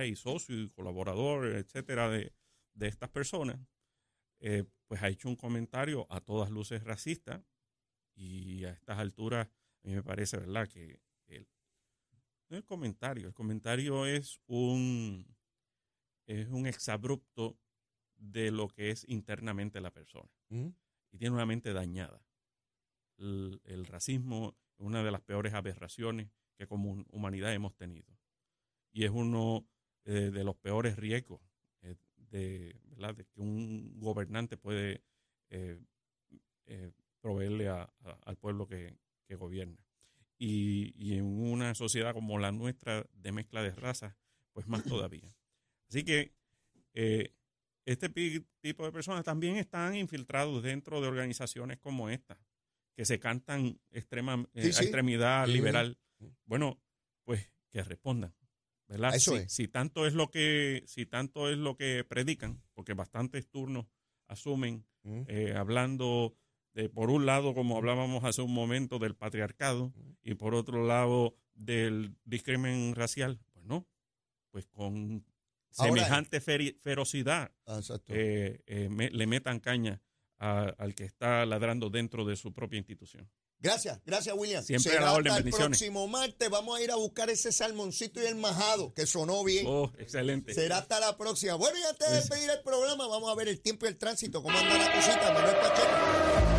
y, 0.04 0.16
socio 0.16 0.60
y 0.60 0.70
colaborador, 0.70 1.48
etcétera, 1.48 2.10
de, 2.10 2.34
de 2.74 2.88
estas 2.88 3.10
personas, 3.10 3.60
eh, 4.40 4.66
pues 4.88 5.02
ha 5.02 5.10
hecho 5.10 5.30
un 5.30 5.36
comentario 5.36 6.06
a 6.10 6.20
todas 6.22 6.50
luces 6.50 6.84
racista 6.84 7.44
y 8.14 8.66
a 8.66 8.72
estas 8.72 9.00
alturas 9.00 9.48
a 9.48 9.88
mí 9.88 9.94
me 9.94 10.04
parece, 10.04 10.38
¿verdad? 10.38 10.68
Que 10.68 11.00
el, 11.28 11.48
no 12.50 12.58
el 12.58 12.66
comentario, 12.66 13.28
el 13.28 13.34
comentario 13.34 14.06
es 14.06 14.40
un, 14.48 15.26
es 16.26 16.48
un 16.50 16.66
exabrupto 16.66 17.58
de 18.16 18.52
lo 18.52 18.68
que 18.68 18.90
es 18.90 19.08
internamente 19.08 19.82
la 19.82 19.92
persona 19.92 20.30
mm. 20.50 20.70
y 21.12 21.18
tiene 21.18 21.36
una 21.36 21.46
mente 21.46 21.74
dañada. 21.74 22.25
El, 23.18 23.86
racismo 23.86 24.56
una 24.78 25.04
de 25.04 25.12
las 25.12 25.22
peores 25.22 25.54
aberraciones 25.54 26.30
que 26.58 26.68
como 26.68 27.06
humanidad 27.10 27.54
hemos 27.54 27.76
tenido 27.76 28.18
y 28.92 29.06
es 29.06 29.12
uno 29.12 29.68
eh, 30.04 30.32
de 30.34 30.44
los 30.44 30.56
peores 30.58 30.98
riesgos 30.98 31.42
de, 32.32 32.76
¿verdad? 32.86 33.16
de 33.16 33.26
que 33.26 33.40
un 33.40 34.00
gobernante 34.00 34.58
puede 34.58 35.04
eh, 35.50 35.80
eh, 36.66 36.92
proveerle 37.22 37.70
al 37.70 38.38
pueblo 38.38 38.68
que, 38.68 38.98
gobierna. 39.38 39.84
Y, 40.38 41.16
en 41.16 41.26
una 41.26 41.76
sociedad 41.76 42.14
como 42.14 42.38
la 42.38 42.52
nuestra 42.52 43.06
de 43.14 43.32
mezcla 43.32 43.64
de 43.64 43.72
razas, 43.72 44.16
pues 44.54 44.68
más 44.68 44.84
todavía. 44.84 45.36
Así 45.90 46.04
que 46.04 46.34
eh, 46.94 47.34
este 47.86 48.10
tipo 48.62 48.86
de 48.86 48.92
personas 48.92 49.24
también 49.24 49.56
están 49.58 49.96
infiltrados 49.96 50.62
dentro 50.62 51.02
de 51.02 51.08
organizaciones 51.08 51.80
como 51.80 52.10
esta, 52.10 52.40
que 52.96 53.06
se 53.06 53.20
cantan 53.20 53.80
extrema, 53.92 54.34
a 54.34 54.60
extremidad 54.60 55.48
liberal. 55.48 55.98
Bueno, 56.46 56.82
pues 57.24 57.52
que 57.70 57.84
respondan. 57.84 58.34
¿verdad? 58.88 59.14
si, 59.48 59.68
tanto 59.68 60.06
es 60.06 60.14
lo 60.14 60.30
que, 60.30 60.84
si 60.86 61.06
tanto 61.06 61.50
es 61.50 61.58
lo 61.58 61.76
que 61.76 62.04
predican, 62.04 62.62
porque 62.74 62.94
bastantes 62.94 63.50
turnos 63.50 63.88
asumen, 64.28 64.86
mm. 65.04 65.22
eh, 65.28 65.54
hablando 65.56 66.36
de, 66.74 66.90
por 66.90 67.10
un 67.10 67.26
lado, 67.26 67.54
como 67.54 67.78
hablábamos 67.78 68.24
hace 68.24 68.42
un 68.42 68.54
momento, 68.54 69.00
del 69.00 69.16
patriarcado, 69.16 69.90
mm. 69.90 70.12
y 70.24 70.36
por 70.36 70.54
otro 70.56 70.86
lado, 70.86 71.36
del 71.54 72.16
discrimen 72.26 72.96
racial, 72.96 73.40
pues 73.54 73.66
no, 73.66 73.88
pues 74.52 74.68
con 74.68 75.26
semejante 75.72 76.40
ferocidad 76.40 77.52
ah, 77.66 77.82
eh, 78.08 78.62
eh, 78.66 79.10
le 79.12 79.28
metan 79.28 79.60
caña 79.60 80.02
al 80.38 80.96
que 80.96 81.06
está 81.06 81.46
ladrando 81.46 81.90
dentro 81.90 82.26
de 82.26 82.36
su 82.36 82.54
propia 82.54 82.78
institución. 82.78 83.30
Gracias, 83.60 84.00
gracias 84.06 84.36
William. 84.38 84.64
Siempre 84.64 84.92
Será 84.92 85.10
a 85.10 85.22
la 85.22 85.38
el 85.38 85.50
próximo 85.50 86.08
martes 86.08 86.50
vamos 86.50 86.78
a 86.78 86.84
ir 86.84 86.92
a 86.92 86.96
buscar 86.96 87.30
ese 87.30 87.52
salmoncito 87.52 88.22
y 88.22 88.26
el 88.26 88.36
majado, 88.36 88.94
que 88.94 89.08
sonó 89.08 89.44
bien. 89.44 89.66
Oh, 89.68 89.92
excelente. 89.98 90.54
Será 90.54 90.80
hasta 90.80 91.00
la 91.00 91.18
próxima. 91.18 91.56
Bueno, 91.56 91.78
y 91.80 91.84
antes 91.84 92.10
de 92.10 92.16
despedir 92.18 92.50
el 92.50 92.62
programa, 92.62 93.08
vamos 93.08 93.32
a 93.32 93.36
ver 93.36 93.48
el 93.48 93.62
tiempo 93.62 93.86
y 93.86 93.90
el 93.90 93.98
tránsito, 93.98 94.44
cómo 94.44 94.58
anda 94.58 94.78
la 94.78 94.94
cosita, 94.94 95.34
Manuel 95.34 95.56
Pacheco. 95.56 96.55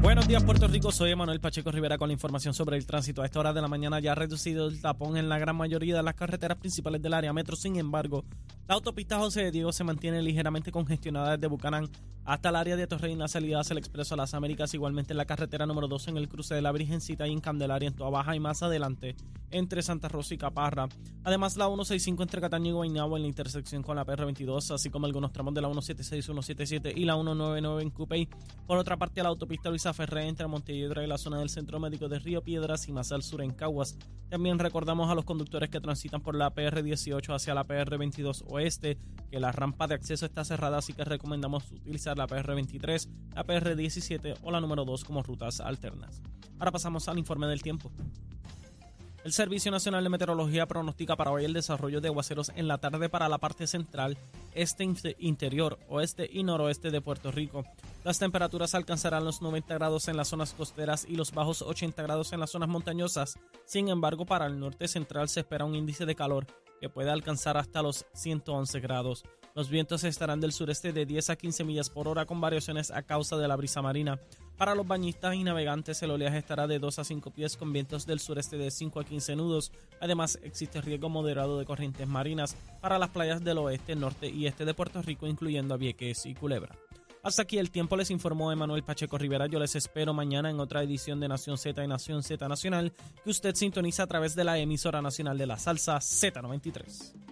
Buenos 0.00 0.28
días, 0.28 0.44
Puerto 0.44 0.68
Rico. 0.68 0.92
Soy 0.92 1.14
Manuel 1.16 1.40
Pacheco 1.40 1.72
Rivera 1.72 1.98
con 1.98 2.08
la 2.08 2.12
información 2.12 2.54
sobre 2.54 2.76
el 2.76 2.86
tránsito. 2.86 3.20
A 3.20 3.24
esta 3.24 3.40
hora 3.40 3.52
de 3.52 3.60
la 3.60 3.66
mañana 3.66 3.98
ya 3.98 4.12
ha 4.12 4.14
reducido 4.14 4.68
el 4.68 4.80
tapón 4.80 5.16
en 5.16 5.28
la 5.28 5.40
gran 5.40 5.56
mayoría 5.56 5.96
de 5.96 6.02
las 6.04 6.14
carreteras 6.14 6.56
principales 6.56 7.02
del 7.02 7.14
área 7.14 7.32
metro. 7.32 7.56
Sin 7.56 7.76
embargo, 7.76 8.24
la 8.68 8.76
autopista 8.76 9.18
José 9.18 9.42
de 9.42 9.50
Diego 9.50 9.72
se 9.72 9.82
mantiene 9.82 10.22
ligeramente 10.22 10.70
congestionada 10.70 11.36
desde 11.36 11.48
Bucanán 11.48 11.90
hasta 12.24 12.50
el 12.50 12.56
área 12.56 12.76
de 12.76 12.86
Torrey 12.86 13.12
en 13.12 13.18
la 13.18 13.26
salida 13.26 13.58
hacia 13.58 13.72
el 13.72 13.78
Expreso 13.78 14.14
a 14.14 14.18
las 14.18 14.34
Américas. 14.34 14.72
Igualmente 14.72 15.14
en 15.14 15.16
la 15.16 15.24
carretera 15.24 15.66
número 15.66 15.88
2 15.88 16.08
en 16.08 16.16
el 16.18 16.28
cruce 16.28 16.54
de 16.54 16.62
la 16.62 16.70
Virgencita 16.70 17.26
y 17.26 17.32
en 17.32 17.40
Candelaria 17.40 17.88
en 17.88 17.94
Toa 17.94 18.10
Baja 18.10 18.36
y 18.36 18.40
más 18.40 18.62
adelante 18.62 19.16
entre 19.50 19.82
Santa 19.82 20.08
Rosa 20.08 20.34
y 20.34 20.38
Caparra. 20.38 20.88
Además, 21.24 21.56
la 21.56 21.66
165 21.66 22.22
entre 22.22 22.40
Cataño 22.40 22.70
y 22.70 22.72
Guaynabo 22.72 23.16
en 23.16 23.22
la 23.22 23.28
intersección 23.28 23.82
con 23.82 23.96
la 23.96 24.04
PR22, 24.04 24.74
así 24.74 24.90
como 24.90 25.06
algunos 25.06 25.32
tramos 25.32 25.54
de 25.54 25.62
la 25.62 25.68
176, 25.68 26.24
177 26.24 26.92
y 26.94 27.06
la 27.06 27.14
199 27.14 27.82
en 27.82 27.90
Cupey. 27.90 28.28
Por 28.66 28.76
otra 28.76 28.98
parte, 28.98 29.22
la 29.22 29.30
autopista 29.30 29.70
Luisa 29.70 29.87
Ferré 29.92 30.28
entre 30.28 30.46
Montelledra 30.46 31.04
y 31.04 31.06
la 31.06 31.18
zona 31.18 31.38
del 31.38 31.48
Centro 31.48 31.80
Médico 31.80 32.08
de 32.08 32.18
Río 32.18 32.42
Piedras 32.42 32.88
y 32.88 32.92
más 32.92 33.12
al 33.12 33.22
sur 33.22 33.42
en 33.42 33.52
Caguas. 33.52 33.96
También 34.28 34.58
recordamos 34.58 35.10
a 35.10 35.14
los 35.14 35.24
conductores 35.24 35.70
que 35.70 35.80
transitan 35.80 36.20
por 36.20 36.34
la 36.34 36.54
PR18 36.54 37.34
hacia 37.34 37.54
la 37.54 37.64
PR22 37.64 38.44
oeste 38.48 38.98
que 39.30 39.40
la 39.40 39.52
rampa 39.52 39.86
de 39.86 39.94
acceso 39.94 40.26
está 40.26 40.44
cerrada, 40.44 40.78
así 40.78 40.92
que 40.92 41.04
recomendamos 41.04 41.70
utilizar 41.70 42.16
la 42.16 42.26
PR23, 42.26 43.08
la 43.34 43.44
PR17 43.44 44.38
o 44.42 44.50
la 44.50 44.60
número 44.60 44.84
2 44.84 45.04
como 45.04 45.22
rutas 45.22 45.60
alternas. 45.60 46.20
Ahora 46.58 46.72
pasamos 46.72 47.08
al 47.08 47.18
informe 47.18 47.46
del 47.46 47.62
tiempo. 47.62 47.90
El 49.24 49.32
Servicio 49.32 49.70
Nacional 49.70 50.04
de 50.04 50.10
Meteorología 50.10 50.66
pronostica 50.66 51.16
para 51.16 51.30
hoy 51.30 51.44
el 51.44 51.52
desarrollo 51.52 52.00
de 52.00 52.08
aguaceros 52.08 52.50
en 52.54 52.68
la 52.68 52.78
tarde 52.78 53.08
para 53.08 53.28
la 53.28 53.38
parte 53.38 53.66
central, 53.66 54.16
este 54.54 54.88
interior, 55.18 55.78
oeste 55.88 56.28
y 56.32 56.44
noroeste 56.44 56.90
de 56.90 57.00
Puerto 57.00 57.32
Rico. 57.32 57.64
Las 58.08 58.18
temperaturas 58.18 58.74
alcanzarán 58.74 59.26
los 59.26 59.42
90 59.42 59.74
grados 59.74 60.08
en 60.08 60.16
las 60.16 60.28
zonas 60.28 60.54
costeras 60.54 61.04
y 61.06 61.14
los 61.14 61.30
bajos 61.30 61.60
80 61.60 62.02
grados 62.02 62.32
en 62.32 62.40
las 62.40 62.48
zonas 62.48 62.70
montañosas. 62.70 63.38
Sin 63.66 63.90
embargo, 63.90 64.24
para 64.24 64.46
el 64.46 64.58
norte 64.58 64.88
central 64.88 65.28
se 65.28 65.40
espera 65.40 65.66
un 65.66 65.74
índice 65.74 66.06
de 66.06 66.14
calor 66.14 66.46
que 66.80 66.88
puede 66.88 67.10
alcanzar 67.10 67.58
hasta 67.58 67.82
los 67.82 68.06
111 68.14 68.80
grados. 68.80 69.24
Los 69.54 69.68
vientos 69.68 70.04
estarán 70.04 70.40
del 70.40 70.52
sureste 70.52 70.94
de 70.94 71.04
10 71.04 71.28
a 71.28 71.36
15 71.36 71.64
millas 71.64 71.90
por 71.90 72.08
hora 72.08 72.24
con 72.24 72.40
variaciones 72.40 72.90
a 72.90 73.02
causa 73.02 73.36
de 73.36 73.46
la 73.46 73.56
brisa 73.56 73.82
marina. 73.82 74.18
Para 74.56 74.74
los 74.74 74.86
bañistas 74.86 75.34
y 75.34 75.44
navegantes 75.44 76.02
el 76.02 76.12
oleaje 76.12 76.38
estará 76.38 76.66
de 76.66 76.78
2 76.78 77.00
a 77.00 77.04
5 77.04 77.30
pies 77.32 77.58
con 77.58 77.74
vientos 77.74 78.06
del 78.06 78.20
sureste 78.20 78.56
de 78.56 78.70
5 78.70 79.00
a 79.00 79.04
15 79.04 79.36
nudos. 79.36 79.70
Además 80.00 80.38
existe 80.42 80.80
riesgo 80.80 81.10
moderado 81.10 81.58
de 81.58 81.66
corrientes 81.66 82.08
marinas 82.08 82.56
para 82.80 82.98
las 82.98 83.10
playas 83.10 83.44
del 83.44 83.58
oeste, 83.58 83.94
norte 83.96 84.30
y 84.30 84.46
este 84.46 84.64
de 84.64 84.72
Puerto 84.72 85.02
Rico 85.02 85.26
incluyendo 85.26 85.74
a 85.74 85.76
Vieques 85.76 86.24
y 86.24 86.34
Culebra. 86.34 86.74
Hasta 87.22 87.42
aquí 87.42 87.58
el 87.58 87.70
tiempo 87.70 87.96
les 87.96 88.10
informó 88.10 88.52
Emanuel 88.52 88.84
Pacheco 88.84 89.18
Rivera. 89.18 89.46
Yo 89.46 89.58
les 89.58 89.74
espero 89.76 90.14
mañana 90.14 90.50
en 90.50 90.60
otra 90.60 90.82
edición 90.82 91.20
de 91.20 91.28
Nación 91.28 91.58
Z 91.58 91.82
y 91.82 91.88
Nación 91.88 92.22
Z 92.22 92.48
Nacional 92.48 92.92
que 93.24 93.30
usted 93.30 93.54
sintoniza 93.54 94.04
a 94.04 94.06
través 94.06 94.34
de 94.34 94.44
la 94.44 94.58
emisora 94.58 95.02
nacional 95.02 95.36
de 95.38 95.46
la 95.46 95.58
salsa 95.58 95.96
Z93. 95.98 97.28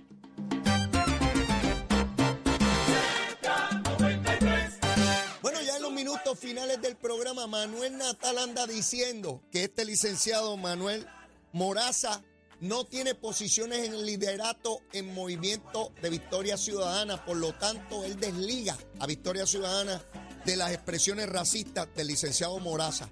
finales 6.36 6.82
del 6.82 6.96
programa, 6.96 7.46
Manuel 7.46 7.96
Natal 7.96 8.38
anda 8.38 8.66
diciendo 8.66 9.42
que 9.50 9.64
este 9.64 9.84
licenciado 9.84 10.56
Manuel 10.56 11.06
Moraza 11.52 12.22
no 12.60 12.84
tiene 12.84 13.14
posiciones 13.14 13.86
en 13.86 14.06
liderato 14.06 14.80
en 14.92 15.12
movimiento 15.12 15.92
de 16.00 16.10
Victoria 16.10 16.56
Ciudadana, 16.56 17.24
por 17.24 17.36
lo 17.36 17.52
tanto 17.54 18.04
él 18.04 18.18
desliga 18.18 18.76
a 18.98 19.06
Victoria 19.06 19.46
Ciudadana 19.46 20.02
de 20.44 20.56
las 20.56 20.72
expresiones 20.72 21.28
racistas 21.28 21.88
del 21.94 22.06
licenciado 22.06 22.58
Moraza. 22.58 23.10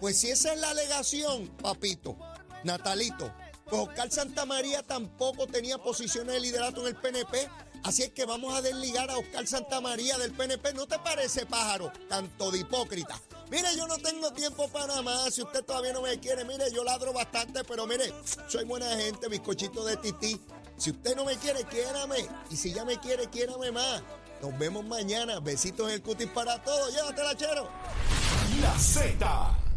Pues 0.00 0.18
si 0.18 0.30
esa 0.30 0.52
es 0.52 0.60
la 0.60 0.70
alegación, 0.70 1.48
papito, 1.60 2.16
Natalito, 2.64 3.32
Pues 3.64 3.82
Oscar 3.82 4.10
Santamaría 4.10 4.82
tampoco 4.82 5.46
tenía 5.46 5.78
posiciones 5.78 6.34
de 6.34 6.40
liderato 6.40 6.80
en 6.82 6.88
el 6.88 6.96
PNP. 6.96 7.48
Así 7.84 8.02
es 8.02 8.10
que 8.10 8.24
vamos 8.24 8.54
a 8.54 8.62
desligar 8.62 9.10
a 9.10 9.18
Oscar 9.18 9.46
Santamaría 9.46 10.16
del 10.18 10.32
PNP. 10.32 10.72
¿No 10.74 10.86
te 10.86 10.98
parece, 10.98 11.46
pájaro? 11.46 11.92
Tanto 12.08 12.50
de 12.50 12.60
hipócrita. 12.60 13.20
Mire, 13.50 13.68
yo 13.76 13.86
no 13.86 13.96
tengo 13.98 14.32
tiempo 14.32 14.68
para 14.68 15.00
más. 15.02 15.34
Si 15.34 15.42
usted 15.42 15.64
todavía 15.64 15.92
no 15.92 16.02
me 16.02 16.18
quiere, 16.18 16.44
mire, 16.44 16.70
yo 16.72 16.84
ladro 16.84 17.12
bastante, 17.12 17.64
pero 17.64 17.86
mire, 17.86 18.12
soy 18.46 18.64
buena 18.64 18.88
gente, 18.96 19.28
bizcochito 19.28 19.84
de 19.84 19.96
tití. 19.96 20.40
Si 20.76 20.90
usted 20.90 21.16
no 21.16 21.24
me 21.24 21.36
quiere, 21.36 21.64
quiérame. 21.64 22.28
Y 22.50 22.56
si 22.56 22.72
ya 22.72 22.84
me 22.84 22.98
quiere, 22.98 23.28
quiérame 23.28 23.72
más. 23.72 24.02
Nos 24.40 24.56
vemos 24.58 24.84
mañana. 24.84 25.40
Besitos 25.40 25.88
en 25.88 25.94
el 25.94 26.02
cutis 26.02 26.28
para 26.28 26.62
todos. 26.62 26.94
Llévatela, 26.94 27.36
chero. 27.36 27.68
La 28.60 28.78
Z 28.78 29.67